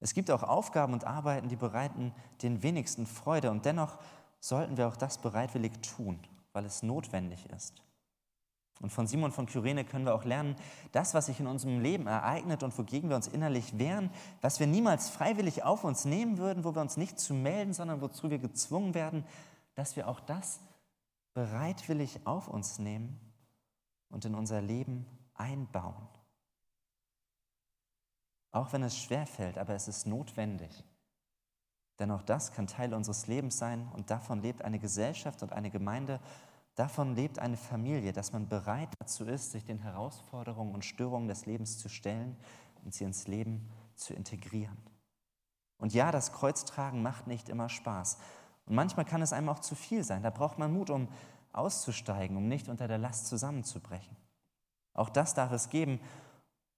Es 0.00 0.14
gibt 0.14 0.30
auch 0.30 0.42
Aufgaben 0.42 0.94
und 0.94 1.04
Arbeiten, 1.04 1.48
die 1.48 1.56
bereiten 1.56 2.12
den 2.42 2.62
wenigsten 2.62 3.06
Freude 3.06 3.50
und 3.50 3.66
dennoch 3.66 3.98
sollten 4.40 4.76
wir 4.76 4.88
auch 4.88 4.96
das 4.96 5.18
bereitwillig 5.18 5.72
tun, 5.82 6.18
weil 6.52 6.64
es 6.64 6.82
notwendig 6.82 7.46
ist. 7.54 7.82
Und 8.80 8.90
von 8.90 9.06
Simon 9.06 9.30
von 9.30 9.44
Kyrene 9.44 9.84
können 9.84 10.06
wir 10.06 10.14
auch 10.14 10.24
lernen, 10.24 10.56
das, 10.92 11.12
was 11.12 11.26
sich 11.26 11.38
in 11.38 11.46
unserem 11.46 11.80
Leben 11.80 12.06
ereignet 12.06 12.62
und 12.62 12.76
wogegen 12.78 13.10
wir 13.10 13.16
uns 13.16 13.28
innerlich 13.28 13.78
wehren, 13.78 14.10
was 14.40 14.58
wir 14.58 14.66
niemals 14.66 15.10
freiwillig 15.10 15.64
auf 15.64 15.84
uns 15.84 16.06
nehmen 16.06 16.38
würden, 16.38 16.64
wo 16.64 16.74
wir 16.74 16.80
uns 16.80 16.96
nicht 16.96 17.20
zu 17.20 17.34
melden, 17.34 17.74
sondern 17.74 18.00
wozu 18.00 18.30
wir 18.30 18.38
gezwungen 18.38 18.94
werden, 18.94 19.24
dass 19.74 19.96
wir 19.96 20.08
auch 20.08 20.20
das 20.20 20.60
bereitwillig 21.34 22.26
auf 22.26 22.48
uns 22.48 22.78
nehmen 22.78 23.20
und 24.08 24.24
in 24.24 24.34
unser 24.34 24.62
Leben 24.62 25.04
einbauen. 25.34 26.08
Auch 28.52 28.72
wenn 28.72 28.82
es 28.82 28.96
schwer 28.96 29.26
fällt, 29.26 29.58
aber 29.58 29.74
es 29.74 29.88
ist 29.88 30.06
notwendig. 30.06 30.84
Denn 31.98 32.10
auch 32.10 32.22
das 32.22 32.52
kann 32.52 32.66
Teil 32.66 32.94
unseres 32.94 33.26
Lebens 33.26 33.58
sein 33.58 33.86
und 33.92 34.10
davon 34.10 34.40
lebt 34.40 34.62
eine 34.62 34.78
Gesellschaft 34.78 35.42
und 35.42 35.52
eine 35.52 35.70
Gemeinde, 35.70 36.18
davon 36.74 37.14
lebt 37.14 37.38
eine 37.38 37.56
Familie, 37.56 38.12
dass 38.12 38.32
man 38.32 38.48
bereit 38.48 38.88
dazu 38.98 39.24
ist, 39.24 39.52
sich 39.52 39.64
den 39.64 39.78
Herausforderungen 39.78 40.74
und 40.74 40.84
Störungen 40.84 41.28
des 41.28 41.46
Lebens 41.46 41.78
zu 41.78 41.88
stellen 41.88 42.36
und 42.84 42.94
sie 42.94 43.04
ins 43.04 43.28
Leben 43.28 43.68
zu 43.94 44.14
integrieren. 44.14 44.78
Und 45.76 45.92
ja, 45.92 46.10
das 46.10 46.32
Kreuztragen 46.32 47.02
macht 47.02 47.26
nicht 47.26 47.48
immer 47.48 47.68
Spaß. 47.68 48.18
Und 48.66 48.74
manchmal 48.74 49.04
kann 49.04 49.22
es 49.22 49.32
einem 49.32 49.48
auch 49.48 49.60
zu 49.60 49.74
viel 49.74 50.02
sein. 50.02 50.22
Da 50.22 50.30
braucht 50.30 50.58
man 50.58 50.72
Mut, 50.72 50.90
um 50.90 51.08
auszusteigen, 51.52 52.36
um 52.36 52.48
nicht 52.48 52.68
unter 52.68 52.88
der 52.88 52.98
Last 52.98 53.26
zusammenzubrechen. 53.26 54.16
Auch 54.94 55.08
das 55.10 55.34
darf 55.34 55.52
es 55.52 55.68
geben 55.68 56.00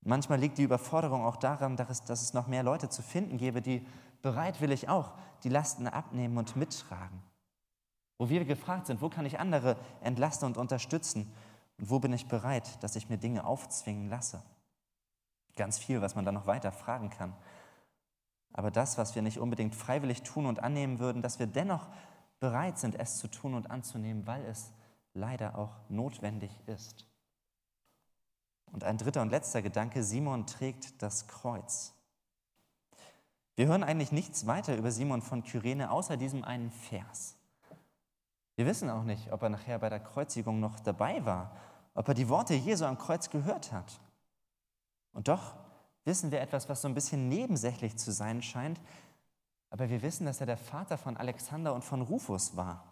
Manchmal 0.03 0.41
liegt 0.41 0.59
die 0.59 0.65
Überforderung 0.65 1.25
auch 1.25 1.37
daran, 1.37 1.77
dass 1.77 2.09
es 2.09 2.35
noch 2.35 2.49
mehr 2.49 2.65
Leute 2.65 2.89
zu 2.89 3.03
finden 3.03 3.39
gäbe, 3.39 3.63
die 3.63 3.87
bereitwillig 4.21 4.89
auch 4.89 5.13
die 5.45 5.49
Lasten 5.49 5.87
abnehmen 5.87 6.37
und 6.39 6.57
mittragen. 6.57 7.23
Wo 8.19 8.29
wir 8.29 8.45
gefragt 8.45 8.87
sind, 8.87 9.01
wo 9.01 9.09
kann 9.09 9.27
ich 9.27 9.39
andere 9.39 9.77
entlasten 10.01 10.47
und 10.47 10.57
unterstützen 10.57 11.33
und 11.79 11.91
wo 11.91 12.01
bin 12.01 12.13
ich 12.13 12.27
bereit, 12.27 12.83
dass 12.83 12.97
ich 12.97 13.09
mir 13.09 13.17
Dinge 13.17 13.45
aufzwingen 13.45 14.09
lasse. 14.09 14.43
Ganz 15.57 15.79
viel, 15.79 16.01
was 16.01 16.15
man 16.15 16.25
dann 16.25 16.35
noch 16.35 16.47
weiter 16.47 16.73
fragen 16.73 17.11
kann. 17.11 17.35
Aber 18.53 18.71
das, 18.71 18.99
was 18.99 19.15
wir 19.15 19.23
nicht 19.23 19.39
unbedingt 19.39 19.75
freiwillig 19.75 20.23
tun 20.23 20.47
und 20.47 20.63
annehmen 20.63 20.99
würden, 20.99 21.23
dass 21.23 21.39
wir 21.39 21.47
dennoch 21.47 21.89
bereit 22.41 22.79
sind, 22.79 22.99
es 22.99 23.19
zu 23.19 23.29
tun 23.29 23.55
und 23.55 23.71
anzunehmen, 23.71 24.27
weil 24.27 24.45
es 24.47 24.73
leider 25.15 25.57
auch 25.57 25.77
notwendig 25.89 26.51
ist. 26.67 27.07
Und 28.73 28.85
ein 28.85 28.99
dritter 28.99 29.23
und 29.23 29.31
letzter 29.31 29.63
Gedanke, 29.63 30.03
Simon 30.03 30.47
trägt 30.47 31.03
das 31.03 31.29
Kreuz. 31.29 31.95
Wir 33.55 33.67
hören 33.67 33.85
eigentlich 33.85 34.13
nichts 34.13 34.47
weiter 34.47 34.77
über 34.77 34.91
Simon 34.91 35.21
von 35.21 35.45
Kyrene 35.45 35.91
außer 35.91 36.17
diesem 36.17 36.43
einen 36.43 36.71
Vers. 36.71 37.37
Wir 38.57 38.67
wissen 38.67 38.89
auch 38.89 39.05
nicht, 39.05 39.31
ob 39.31 39.43
er 39.43 39.51
nachher 39.51 39.79
bei 39.79 39.91
der 39.91 40.01
Kreuzigung 40.01 40.59
noch 40.59 40.81
dabei 40.81 41.25
war, 41.25 41.55
ob 41.95 42.09
er 42.09 42.15
die 42.15 42.29
Worte 42.29 42.55
Jesu 42.55 42.87
am 42.87 42.99
Kreuz 42.99 43.29
gehört 43.29 43.73
hat. 43.73 44.01
Und 45.13 45.29
doch 45.29 45.55
wissen 46.05 46.31
wir 46.31 46.41
etwas, 46.41 46.69
was 46.69 46.81
so 46.81 46.89
ein 46.89 46.95
bisschen 46.95 47.29
nebensächlich 47.29 47.99
zu 47.99 48.11
sein 48.11 48.43
scheint, 48.43 48.81
aber 49.69 49.91
wir 49.91 50.03
wissen, 50.03 50.27
dass 50.27 50.41
er 50.41 50.47
der 50.47 50.57
Vater 50.57 50.97
von 50.97 51.17
Alexander 51.17 51.75
und 51.75 51.85
von 51.85 52.03
Rufus 52.03 52.57
war. 52.57 52.85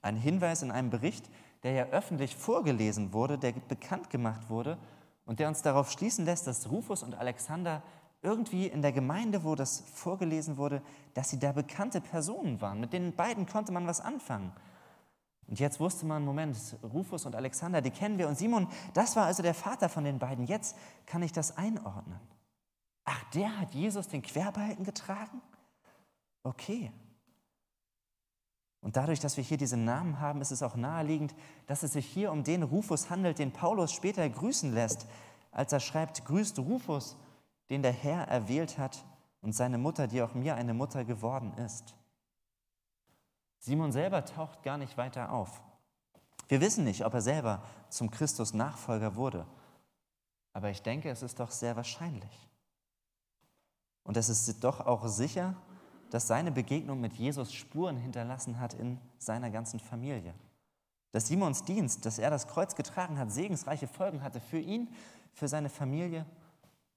Ein 0.00 0.16
Hinweis 0.16 0.62
in 0.62 0.70
einem 0.70 0.90
Bericht, 0.90 1.28
der 1.62 1.72
ja 1.72 1.84
öffentlich 1.86 2.36
vorgelesen 2.36 3.12
wurde, 3.12 3.38
der 3.38 3.52
bekannt 3.52 4.10
gemacht 4.10 4.48
wurde 4.48 4.78
und 5.26 5.40
der 5.40 5.48
uns 5.48 5.62
darauf 5.62 5.90
schließen 5.90 6.24
lässt, 6.24 6.46
dass 6.46 6.70
Rufus 6.70 7.02
und 7.02 7.14
Alexander 7.14 7.82
irgendwie 8.22 8.66
in 8.66 8.82
der 8.82 8.92
Gemeinde, 8.92 9.44
wo 9.44 9.54
das 9.54 9.84
vorgelesen 9.94 10.56
wurde, 10.56 10.82
dass 11.14 11.30
sie 11.30 11.38
da 11.38 11.52
bekannte 11.52 12.00
Personen 12.00 12.60
waren. 12.60 12.80
Mit 12.80 12.92
den 12.92 13.14
beiden 13.14 13.46
konnte 13.46 13.72
man 13.72 13.86
was 13.86 14.00
anfangen. 14.00 14.52
Und 15.46 15.60
jetzt 15.60 15.80
wusste 15.80 16.04
man, 16.04 16.24
Moment, 16.24 16.56
Rufus 16.82 17.24
und 17.24 17.34
Alexander, 17.34 17.80
die 17.80 17.90
kennen 17.90 18.18
wir. 18.18 18.28
Und 18.28 18.36
Simon, 18.36 18.68
das 18.92 19.16
war 19.16 19.26
also 19.26 19.42
der 19.42 19.54
Vater 19.54 19.88
von 19.88 20.04
den 20.04 20.18
beiden. 20.18 20.46
Jetzt 20.46 20.76
kann 21.06 21.22
ich 21.22 21.32
das 21.32 21.56
einordnen. 21.56 22.20
Ach, 23.04 23.22
der 23.32 23.58
hat 23.58 23.72
Jesus 23.72 24.08
den 24.08 24.22
Querbalken 24.22 24.84
getragen? 24.84 25.40
okay. 26.42 26.92
Und 28.80 28.96
dadurch, 28.96 29.20
dass 29.20 29.36
wir 29.36 29.44
hier 29.44 29.56
diese 29.56 29.76
Namen 29.76 30.20
haben, 30.20 30.40
ist 30.40 30.52
es 30.52 30.62
auch 30.62 30.76
naheliegend, 30.76 31.34
dass 31.66 31.82
es 31.82 31.92
sich 31.94 32.06
hier 32.06 32.30
um 32.30 32.44
den 32.44 32.62
Rufus 32.62 33.10
handelt, 33.10 33.38
den 33.38 33.52
Paulus 33.52 33.92
später 33.92 34.28
grüßen 34.28 34.72
lässt, 34.72 35.06
als 35.50 35.72
er 35.72 35.80
schreibt, 35.80 36.24
grüßt 36.24 36.58
Rufus, 36.60 37.16
den 37.70 37.82
der 37.82 37.92
Herr 37.92 38.28
erwählt 38.28 38.78
hat, 38.78 39.04
und 39.40 39.52
seine 39.52 39.78
Mutter, 39.78 40.06
die 40.06 40.22
auch 40.22 40.34
mir 40.34 40.56
eine 40.56 40.74
Mutter 40.74 41.04
geworden 41.04 41.52
ist. 41.58 41.94
Simon 43.58 43.92
selber 43.92 44.24
taucht 44.24 44.62
gar 44.62 44.78
nicht 44.78 44.96
weiter 44.96 45.32
auf. 45.32 45.60
Wir 46.48 46.60
wissen 46.60 46.84
nicht, 46.84 47.04
ob 47.04 47.14
er 47.14 47.20
selber 47.20 47.62
zum 47.88 48.10
Christus 48.10 48.54
Nachfolger 48.54 49.16
wurde, 49.16 49.46
aber 50.52 50.70
ich 50.70 50.82
denke, 50.82 51.10
es 51.10 51.22
ist 51.22 51.38
doch 51.38 51.50
sehr 51.50 51.76
wahrscheinlich. 51.76 52.48
Und 54.02 54.16
es 54.16 54.28
ist 54.28 54.64
doch 54.64 54.80
auch 54.80 55.06
sicher, 55.06 55.54
dass 56.10 56.26
seine 56.26 56.52
Begegnung 56.52 57.00
mit 57.00 57.14
Jesus 57.14 57.52
Spuren 57.52 57.96
hinterlassen 57.96 58.58
hat 58.60 58.74
in 58.74 58.98
seiner 59.18 59.50
ganzen 59.50 59.80
Familie. 59.80 60.34
Dass 61.12 61.26
Simons 61.26 61.64
Dienst, 61.64 62.04
dass 62.04 62.18
er 62.18 62.30
das 62.30 62.46
Kreuz 62.46 62.74
getragen 62.74 63.18
hat, 63.18 63.32
segensreiche 63.32 63.88
Folgen 63.88 64.22
hatte 64.22 64.40
für 64.40 64.58
ihn, 64.58 64.88
für 65.32 65.48
seine 65.48 65.68
Familie, 65.68 66.26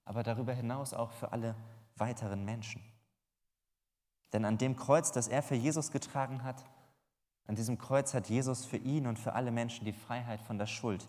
aber 0.04 0.22
darüber 0.22 0.52
hinaus 0.52 0.92
auch 0.94 1.12
für 1.12 1.32
alle 1.32 1.54
weiteren 1.96 2.44
Menschen. 2.44 2.82
Denn 4.32 4.44
an 4.44 4.58
dem 4.58 4.76
Kreuz, 4.76 5.12
das 5.12 5.28
er 5.28 5.42
für 5.42 5.54
Jesus 5.54 5.90
getragen 5.90 6.42
hat, 6.42 6.64
an 7.46 7.54
diesem 7.54 7.78
Kreuz 7.78 8.14
hat 8.14 8.28
Jesus 8.28 8.64
für 8.64 8.76
ihn 8.76 9.06
und 9.06 9.18
für 9.18 9.34
alle 9.34 9.50
Menschen 9.50 9.84
die 9.84 9.92
Freiheit 9.92 10.40
von 10.40 10.58
der 10.58 10.66
Schuld. 10.66 11.06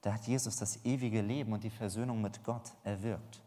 Da 0.00 0.14
hat 0.14 0.26
Jesus 0.26 0.56
das 0.56 0.84
ewige 0.84 1.20
Leben 1.20 1.52
und 1.52 1.64
die 1.64 1.70
Versöhnung 1.70 2.22
mit 2.22 2.44
Gott 2.44 2.72
erwirkt. 2.82 3.42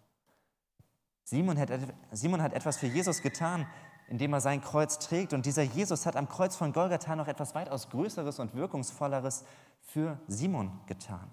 Simon 1.24 1.58
hat, 1.58 1.70
Simon 2.12 2.42
hat 2.42 2.54
etwas 2.54 2.78
für 2.78 2.88
Jesus 2.88 3.22
getan, 3.22 3.66
indem 4.08 4.34
er 4.34 4.42
sein 4.42 4.62
Kreuz 4.62 5.00
trägt. 5.00 5.34
Und 5.34 5.46
dieser 5.46 5.64
Jesus 5.64 6.06
hat 6.06 6.16
am 6.16 6.30
Kreuz 6.30 6.56
von 6.56 6.74
Golgatha 6.74 7.16
noch 7.16 7.28
etwas 7.28 7.56
weitaus 7.56 7.90
Größeres 7.90 8.40
und 8.40 8.54
Wirkungsvolleres 8.54 9.44
für 9.82 10.20
Simon 10.28 10.80
getan. 10.88 11.30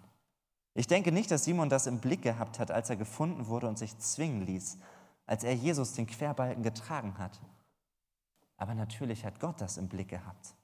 Ich 0.74 0.86
denke 0.86 1.12
nicht, 1.12 1.30
dass 1.30 1.44
Simon 1.44 1.68
das 1.68 1.86
im 1.86 2.00
Blick 2.00 2.22
gehabt 2.22 2.58
hat, 2.58 2.70
als 2.70 2.88
er 2.88 2.96
gefunden 2.96 3.46
wurde 3.46 3.68
und 3.68 3.78
sich 3.78 3.98
zwingen 3.98 4.42
ließ, 4.42 4.78
als 5.26 5.44
er 5.44 5.54
Jesus 5.54 5.92
den 5.92 6.06
Querbalken 6.06 6.62
getragen 6.62 7.18
hat. 7.18 7.40
Aber 8.56 8.74
natürlich 8.74 9.24
hat 9.24 9.40
Gott 9.40 9.60
das 9.60 9.76
im 9.76 9.88
Blick 9.88 10.08
gehabt. 10.08 10.54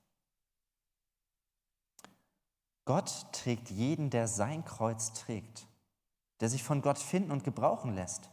Gott 2.84 3.26
trägt 3.32 3.70
jeden, 3.70 4.08
der 4.08 4.28
sein 4.28 4.64
Kreuz 4.64 5.12
trägt, 5.12 5.66
der 6.40 6.48
sich 6.48 6.62
von 6.62 6.80
Gott 6.80 6.98
finden 6.98 7.32
und 7.32 7.44
gebrauchen 7.44 7.94
lässt. 7.94 8.30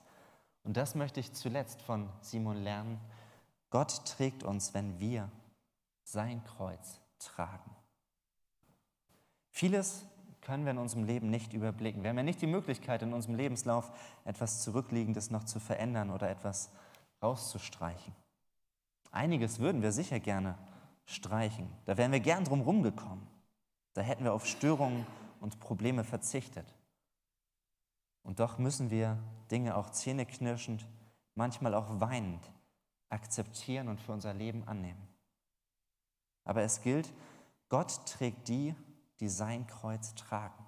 Und 0.63 0.77
das 0.77 0.95
möchte 0.95 1.19
ich 1.19 1.33
zuletzt 1.33 1.81
von 1.81 2.09
Simon 2.21 2.63
lernen. 2.63 3.01
Gott 3.69 4.05
trägt 4.05 4.43
uns, 4.43 4.73
wenn 4.73 4.99
wir 4.99 5.29
sein 6.03 6.43
Kreuz 6.43 7.01
tragen. 7.19 7.75
Vieles 9.49 10.05
können 10.41 10.65
wir 10.65 10.71
in 10.71 10.77
unserem 10.77 11.05
Leben 11.05 11.29
nicht 11.29 11.53
überblicken. 11.53 12.03
Wir 12.03 12.09
haben 12.09 12.17
ja 12.17 12.23
nicht 12.23 12.41
die 12.41 12.47
Möglichkeit, 12.47 13.01
in 13.01 13.13
unserem 13.13 13.35
Lebenslauf 13.35 13.91
etwas 14.23 14.61
Zurückliegendes 14.63 15.31
noch 15.31 15.43
zu 15.43 15.59
verändern 15.59 16.11
oder 16.11 16.29
etwas 16.29 16.69
rauszustreichen. 17.21 18.13
Einiges 19.11 19.59
würden 19.59 19.81
wir 19.81 19.91
sicher 19.91 20.19
gerne 20.19 20.55
streichen. 21.05 21.67
Da 21.85 21.97
wären 21.97 22.11
wir 22.11 22.19
gern 22.19 22.43
drum 22.43 22.61
rumgekommen. 22.61 23.25
Da 23.93 24.01
hätten 24.01 24.23
wir 24.23 24.33
auf 24.33 24.45
Störungen 24.45 25.07
und 25.39 25.59
Probleme 25.59 26.03
verzichtet. 26.03 26.75
Und 28.23 28.39
doch 28.39 28.57
müssen 28.57 28.91
wir 28.91 29.17
Dinge 29.49 29.77
auch 29.77 29.89
zähneknirschend, 29.89 30.85
manchmal 31.33 31.73
auch 31.73 31.99
weinend 31.99 32.51
akzeptieren 33.09 33.87
und 33.87 34.01
für 34.01 34.11
unser 34.11 34.33
Leben 34.33 34.67
annehmen. 34.67 35.07
Aber 36.43 36.61
es 36.61 36.81
gilt, 36.81 37.11
Gott 37.69 38.05
trägt 38.05 38.47
die, 38.47 38.75
die 39.19 39.29
sein 39.29 39.65
Kreuz 39.67 40.15
tragen. 40.15 40.65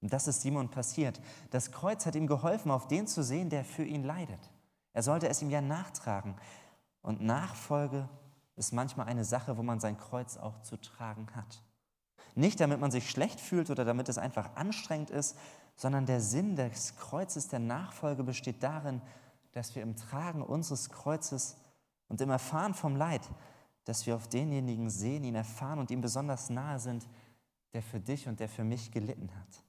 Und 0.00 0.12
das 0.12 0.28
ist 0.28 0.42
Simon 0.42 0.70
passiert. 0.70 1.20
Das 1.50 1.72
Kreuz 1.72 2.04
hat 2.06 2.14
ihm 2.14 2.26
geholfen, 2.26 2.70
auf 2.70 2.88
den 2.88 3.06
zu 3.06 3.22
sehen, 3.22 3.50
der 3.50 3.64
für 3.64 3.84
ihn 3.84 4.04
leidet. 4.04 4.50
Er 4.92 5.02
sollte 5.02 5.28
es 5.28 5.42
ihm 5.42 5.50
ja 5.50 5.60
nachtragen. 5.60 6.36
Und 7.02 7.20
Nachfolge 7.20 8.08
ist 8.56 8.72
manchmal 8.72 9.06
eine 9.06 9.24
Sache, 9.24 9.56
wo 9.56 9.62
man 9.62 9.80
sein 9.80 9.98
Kreuz 9.98 10.36
auch 10.36 10.60
zu 10.62 10.76
tragen 10.76 11.26
hat. 11.34 11.62
Nicht 12.34 12.60
damit 12.60 12.80
man 12.80 12.90
sich 12.90 13.10
schlecht 13.10 13.40
fühlt 13.40 13.70
oder 13.70 13.84
damit 13.84 14.08
es 14.08 14.18
einfach 14.18 14.56
anstrengend 14.56 15.10
ist, 15.10 15.36
sondern 15.76 16.06
der 16.06 16.20
Sinn 16.20 16.56
des 16.56 16.96
Kreuzes 16.96 17.48
der 17.48 17.58
Nachfolge 17.58 18.24
besteht 18.24 18.62
darin, 18.62 19.00
dass 19.54 19.74
wir 19.74 19.82
im 19.82 19.96
Tragen 19.96 20.42
unseres 20.42 20.90
Kreuzes 20.90 21.56
und 22.08 22.20
im 22.20 22.30
Erfahren 22.30 22.74
vom 22.74 22.96
Leid, 22.96 23.22
dass 23.84 24.04
wir 24.06 24.16
auf 24.16 24.28
denjenigen 24.28 24.90
sehen, 24.90 25.24
ihn 25.24 25.36
erfahren 25.36 25.78
und 25.78 25.90
ihm 25.90 26.00
besonders 26.00 26.50
nahe 26.50 26.78
sind, 26.78 27.06
der 27.72 27.82
für 27.82 28.00
dich 28.00 28.28
und 28.28 28.40
der 28.40 28.48
für 28.48 28.64
mich 28.64 28.90
gelitten 28.90 29.30
hat, 29.34 29.64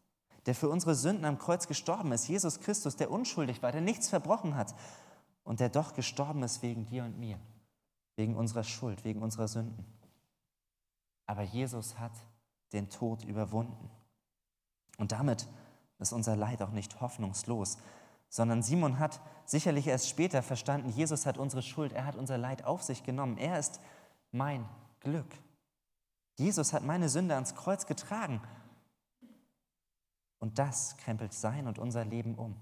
der 0.47 0.55
für 0.55 0.69
unsere 0.69 0.95
Sünden 0.95 1.25
am 1.25 1.37
Kreuz 1.37 1.67
gestorben 1.67 2.11
ist, 2.11 2.27
Jesus 2.27 2.59
Christus, 2.59 2.95
der 2.95 3.11
unschuldig 3.11 3.61
war, 3.61 3.71
der 3.71 3.81
nichts 3.81 4.09
verbrochen 4.09 4.55
hat 4.55 4.75
und 5.43 5.59
der 5.59 5.69
doch 5.69 5.93
gestorben 5.93 6.43
ist 6.43 6.61
wegen 6.63 6.85
dir 6.85 7.03
und 7.03 7.19
mir, 7.19 7.39
wegen 8.15 8.35
unserer 8.35 8.63
Schuld, 8.63 9.03
wegen 9.03 9.21
unserer 9.21 9.47
Sünden. 9.47 9.85
Aber 11.27 11.43
Jesus 11.43 11.99
hat 11.99 12.13
den 12.73 12.89
Tod 12.89 13.23
überwunden. 13.23 13.89
Und 14.97 15.11
damit 15.11 15.47
ist 15.99 16.13
unser 16.13 16.35
Leid 16.35 16.61
auch 16.61 16.71
nicht 16.71 17.01
hoffnungslos, 17.01 17.77
sondern 18.29 18.61
Simon 18.61 18.99
hat 18.99 19.21
sicherlich 19.45 19.87
erst 19.87 20.09
später 20.09 20.41
verstanden, 20.41 20.89
Jesus 20.89 21.25
hat 21.25 21.37
unsere 21.37 21.61
Schuld, 21.61 21.93
er 21.93 22.05
hat 22.05 22.15
unser 22.15 22.37
Leid 22.37 22.65
auf 22.65 22.83
sich 22.83 23.03
genommen, 23.03 23.37
er 23.37 23.59
ist 23.59 23.79
mein 24.31 24.67
Glück. 24.99 25.33
Jesus 26.37 26.73
hat 26.73 26.83
meine 26.83 27.09
Sünde 27.09 27.35
ans 27.35 27.55
Kreuz 27.55 27.85
getragen. 27.85 28.41
Und 30.39 30.59
das 30.59 30.97
krempelt 30.97 31.33
sein 31.33 31.67
und 31.67 31.79
unser 31.79 32.03
Leben 32.03 32.35
um. 32.35 32.55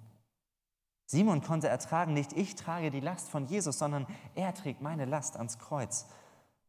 Simon 1.05 1.41
konnte 1.41 1.67
ertragen, 1.67 2.13
nicht 2.13 2.33
ich 2.33 2.55
trage 2.55 2.91
die 2.91 2.99
Last 2.99 3.29
von 3.29 3.45
Jesus, 3.45 3.79
sondern 3.79 4.07
er 4.35 4.53
trägt 4.53 4.81
meine 4.81 5.05
Last 5.05 5.37
ans 5.37 5.59
Kreuz. 5.59 6.07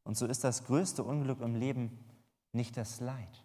Und 0.03 0.17
so 0.17 0.27
ist 0.27 0.45
das 0.45 0.65
größte 0.65 1.03
Unglück 1.03 1.41
im 1.41 1.55
Leben 1.55 2.05
nicht 2.53 2.77
das 2.77 3.01
Leid, 3.01 3.45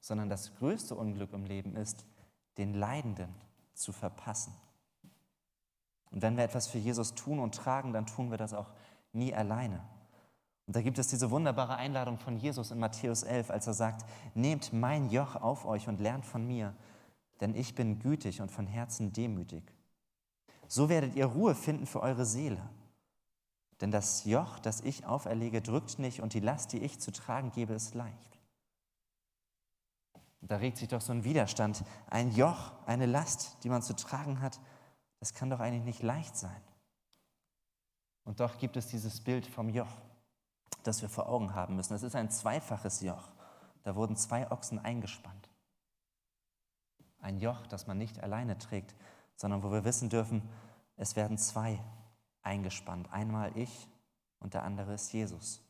sondern 0.00 0.28
das 0.28 0.54
größte 0.56 0.94
Unglück 0.94 1.32
im 1.32 1.44
Leben 1.44 1.76
ist, 1.76 2.06
den 2.58 2.74
Leidenden 2.74 3.34
zu 3.76 3.92
verpassen. 3.92 4.52
Und 6.10 6.22
wenn 6.22 6.36
wir 6.36 6.44
etwas 6.44 6.66
für 6.66 6.78
Jesus 6.78 7.14
tun 7.14 7.38
und 7.38 7.54
tragen, 7.54 7.92
dann 7.92 8.06
tun 8.06 8.30
wir 8.30 8.38
das 8.38 8.54
auch 8.54 8.70
nie 9.12 9.34
alleine. 9.34 9.82
Und 10.66 10.74
da 10.74 10.82
gibt 10.82 10.98
es 10.98 11.08
diese 11.08 11.30
wunderbare 11.30 11.76
Einladung 11.76 12.18
von 12.18 12.36
Jesus 12.36 12.70
in 12.70 12.78
Matthäus 12.78 13.22
11, 13.22 13.50
als 13.50 13.66
er 13.66 13.74
sagt, 13.74 14.04
nehmt 14.34 14.72
mein 14.72 15.10
Joch 15.10 15.36
auf 15.36 15.64
euch 15.64 15.88
und 15.88 16.00
lernt 16.00 16.26
von 16.26 16.46
mir, 16.46 16.74
denn 17.40 17.54
ich 17.54 17.74
bin 17.74 18.00
gütig 18.00 18.40
und 18.40 18.50
von 18.50 18.66
Herzen 18.66 19.12
demütig. 19.12 19.62
So 20.66 20.88
werdet 20.88 21.14
ihr 21.14 21.26
Ruhe 21.26 21.54
finden 21.54 21.86
für 21.86 22.00
eure 22.00 22.24
Seele. 22.24 22.68
Denn 23.80 23.90
das 23.90 24.24
Joch, 24.24 24.58
das 24.58 24.80
ich 24.80 25.06
auferlege, 25.06 25.60
drückt 25.60 25.98
nicht 25.98 26.20
und 26.20 26.34
die 26.34 26.40
Last, 26.40 26.72
die 26.72 26.78
ich 26.78 26.98
zu 26.98 27.12
tragen 27.12 27.52
gebe, 27.52 27.74
ist 27.74 27.94
leicht. 27.94 28.35
Da 30.48 30.56
regt 30.56 30.78
sich 30.78 30.88
doch 30.88 31.00
so 31.00 31.12
ein 31.12 31.24
Widerstand. 31.24 31.84
Ein 32.08 32.30
Joch, 32.32 32.72
eine 32.86 33.06
Last, 33.06 33.56
die 33.64 33.68
man 33.68 33.82
zu 33.82 33.94
tragen 33.94 34.40
hat, 34.40 34.60
das 35.18 35.34
kann 35.34 35.50
doch 35.50 35.60
eigentlich 35.60 35.84
nicht 35.84 36.02
leicht 36.02 36.36
sein. 36.36 36.60
Und 38.24 38.40
doch 38.40 38.58
gibt 38.58 38.76
es 38.76 38.88
dieses 38.88 39.20
Bild 39.20 39.46
vom 39.46 39.68
Joch 39.68 39.88
das 40.86 41.02
wir 41.02 41.08
vor 41.08 41.28
Augen 41.28 41.54
haben 41.54 41.76
müssen. 41.76 41.94
Es 41.94 42.02
ist 42.02 42.14
ein 42.14 42.30
zweifaches 42.30 43.00
Joch. 43.00 43.28
Da 43.82 43.94
wurden 43.94 44.16
zwei 44.16 44.50
Ochsen 44.50 44.78
eingespannt. 44.78 45.50
Ein 47.20 47.38
Joch, 47.38 47.66
das 47.66 47.86
man 47.86 47.98
nicht 47.98 48.22
alleine 48.22 48.58
trägt, 48.58 48.94
sondern 49.36 49.62
wo 49.62 49.70
wir 49.72 49.84
wissen 49.84 50.08
dürfen, 50.08 50.42
es 50.96 51.16
werden 51.16 51.38
zwei 51.38 51.82
eingespannt. 52.42 53.12
Einmal 53.12 53.56
ich 53.56 53.88
und 54.38 54.54
der 54.54 54.62
andere 54.62 54.94
ist 54.94 55.12
Jesus. 55.12 55.62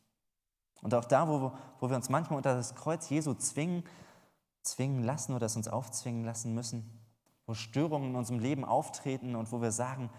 Und 0.81 0.93
auch 0.93 1.05
da, 1.05 1.27
wo, 1.27 1.51
wo 1.79 1.89
wir 1.89 1.95
uns 1.95 2.09
manchmal 2.09 2.37
unter 2.37 2.55
das 2.55 2.75
Kreuz 2.75 3.09
Jesu 3.09 3.33
zwingen, 3.33 3.83
zwingen 4.67 5.03
lassen 5.03 5.33
oder 5.33 5.45
es 5.45 5.55
uns 5.55 5.67
aufzwingen 5.67 6.23
lassen 6.23 6.53
müssen, 6.53 6.99
wo 7.45 7.53
Störungen 7.53 8.11
in 8.11 8.15
unserem 8.15 8.39
Leben 8.39 8.65
auftreten 8.65 9.35
und 9.35 9.51
wo 9.51 9.61
wir 9.61 9.71
sagen, 9.71 10.09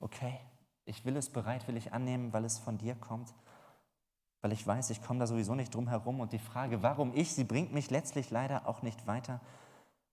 okay, 0.00 0.38
ich 0.84 1.04
will 1.04 1.16
es 1.16 1.30
bereitwillig 1.30 1.92
annehmen, 1.92 2.32
weil 2.32 2.44
es 2.44 2.58
von 2.58 2.78
dir 2.78 2.94
kommt, 2.94 3.34
weil 4.40 4.52
ich 4.52 4.66
weiß, 4.66 4.90
ich 4.90 5.02
komme 5.02 5.20
da 5.20 5.26
sowieso 5.26 5.54
nicht 5.54 5.74
drum 5.74 5.88
herum 5.88 6.20
und 6.20 6.32
die 6.32 6.38
Frage, 6.38 6.82
warum 6.82 7.12
ich, 7.14 7.34
sie 7.34 7.44
bringt 7.44 7.72
mich 7.72 7.90
letztlich 7.90 8.30
leider 8.30 8.66
auch 8.66 8.82
nicht 8.82 9.06
weiter, 9.06 9.40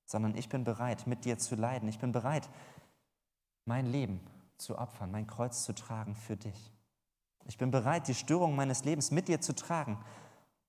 sondern 0.05 0.35
ich 0.35 0.49
bin 0.49 0.63
bereit, 0.63 1.07
mit 1.07 1.25
dir 1.25 1.37
zu 1.37 1.55
leiden. 1.55 1.87
Ich 1.87 1.99
bin 1.99 2.11
bereit, 2.11 2.49
mein 3.65 3.85
Leben 3.85 4.19
zu 4.57 4.77
opfern, 4.77 5.11
mein 5.11 5.27
Kreuz 5.27 5.63
zu 5.63 5.73
tragen 5.73 6.15
für 6.15 6.35
dich. 6.35 6.71
Ich 7.45 7.57
bin 7.57 7.71
bereit, 7.71 8.07
die 8.07 8.15
Störung 8.15 8.55
meines 8.55 8.83
Lebens 8.85 9.11
mit 9.11 9.27
dir 9.27 9.39
zu 9.41 9.55
tragen. 9.55 9.99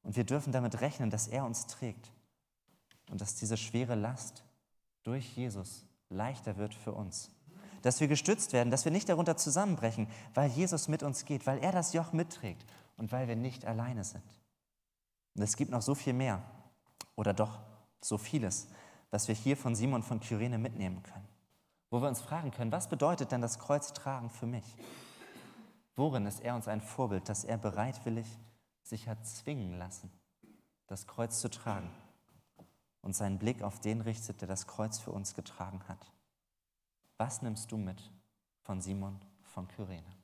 Und 0.02 0.16
wir 0.16 0.24
dürfen 0.24 0.52
damit 0.52 0.80
rechnen, 0.80 1.10
dass 1.10 1.28
er 1.28 1.44
uns 1.44 1.66
trägt 1.66 2.12
und 3.10 3.20
dass 3.20 3.34
diese 3.34 3.56
schwere 3.56 3.94
Last 3.94 4.44
durch 5.02 5.36
Jesus 5.36 5.84
leichter 6.08 6.56
wird 6.56 6.74
für 6.74 6.92
uns 6.92 7.30
dass 7.86 8.00
wir 8.00 8.08
gestützt 8.08 8.52
werden, 8.52 8.70
dass 8.70 8.84
wir 8.84 8.90
nicht 8.90 9.08
darunter 9.08 9.36
zusammenbrechen, 9.36 10.08
weil 10.34 10.50
Jesus 10.50 10.88
mit 10.88 11.04
uns 11.04 11.24
geht, 11.24 11.46
weil 11.46 11.58
er 11.58 11.70
das 11.70 11.92
Joch 11.92 12.12
mitträgt 12.12 12.66
und 12.96 13.12
weil 13.12 13.28
wir 13.28 13.36
nicht 13.36 13.64
alleine 13.64 14.02
sind. 14.02 14.24
Und 15.36 15.42
es 15.42 15.56
gibt 15.56 15.70
noch 15.70 15.82
so 15.82 15.94
viel 15.94 16.12
mehr 16.12 16.42
oder 17.14 17.32
doch 17.32 17.60
so 18.00 18.18
vieles, 18.18 18.66
was 19.10 19.28
wir 19.28 19.36
hier 19.36 19.56
von 19.56 19.76
Simon 19.76 20.02
von 20.02 20.18
Kyrene 20.18 20.58
mitnehmen 20.58 21.00
können. 21.04 21.28
Wo 21.90 22.02
wir 22.02 22.08
uns 22.08 22.20
fragen 22.20 22.50
können, 22.50 22.72
was 22.72 22.88
bedeutet 22.88 23.30
denn 23.30 23.40
das 23.40 23.60
Kreuz 23.60 23.92
tragen 23.92 24.30
für 24.30 24.46
mich? 24.46 24.64
Worin 25.94 26.26
ist 26.26 26.40
er 26.40 26.56
uns 26.56 26.66
ein 26.66 26.80
Vorbild, 26.80 27.28
dass 27.28 27.44
er 27.44 27.56
bereitwillig 27.56 28.26
sich 28.82 29.06
hat 29.06 29.24
zwingen 29.24 29.78
lassen, 29.78 30.10
das 30.88 31.06
Kreuz 31.06 31.40
zu 31.40 31.48
tragen 31.48 31.90
und 33.06 33.14
seinen 33.14 33.38
Blick 33.38 33.62
auf 33.62 33.78
den 33.78 34.00
richtet, 34.00 34.40
der 34.40 34.48
das 34.48 34.66
Kreuz 34.66 34.98
für 34.98 35.12
uns 35.12 35.34
getragen 35.34 35.80
hat? 35.86 36.12
Was 37.18 37.40
nimmst 37.40 37.70
du 37.70 37.76
mit 37.76 38.10
von 38.62 38.80
Simon 38.80 39.20
von 39.42 39.68
Kyrene? 39.68 40.15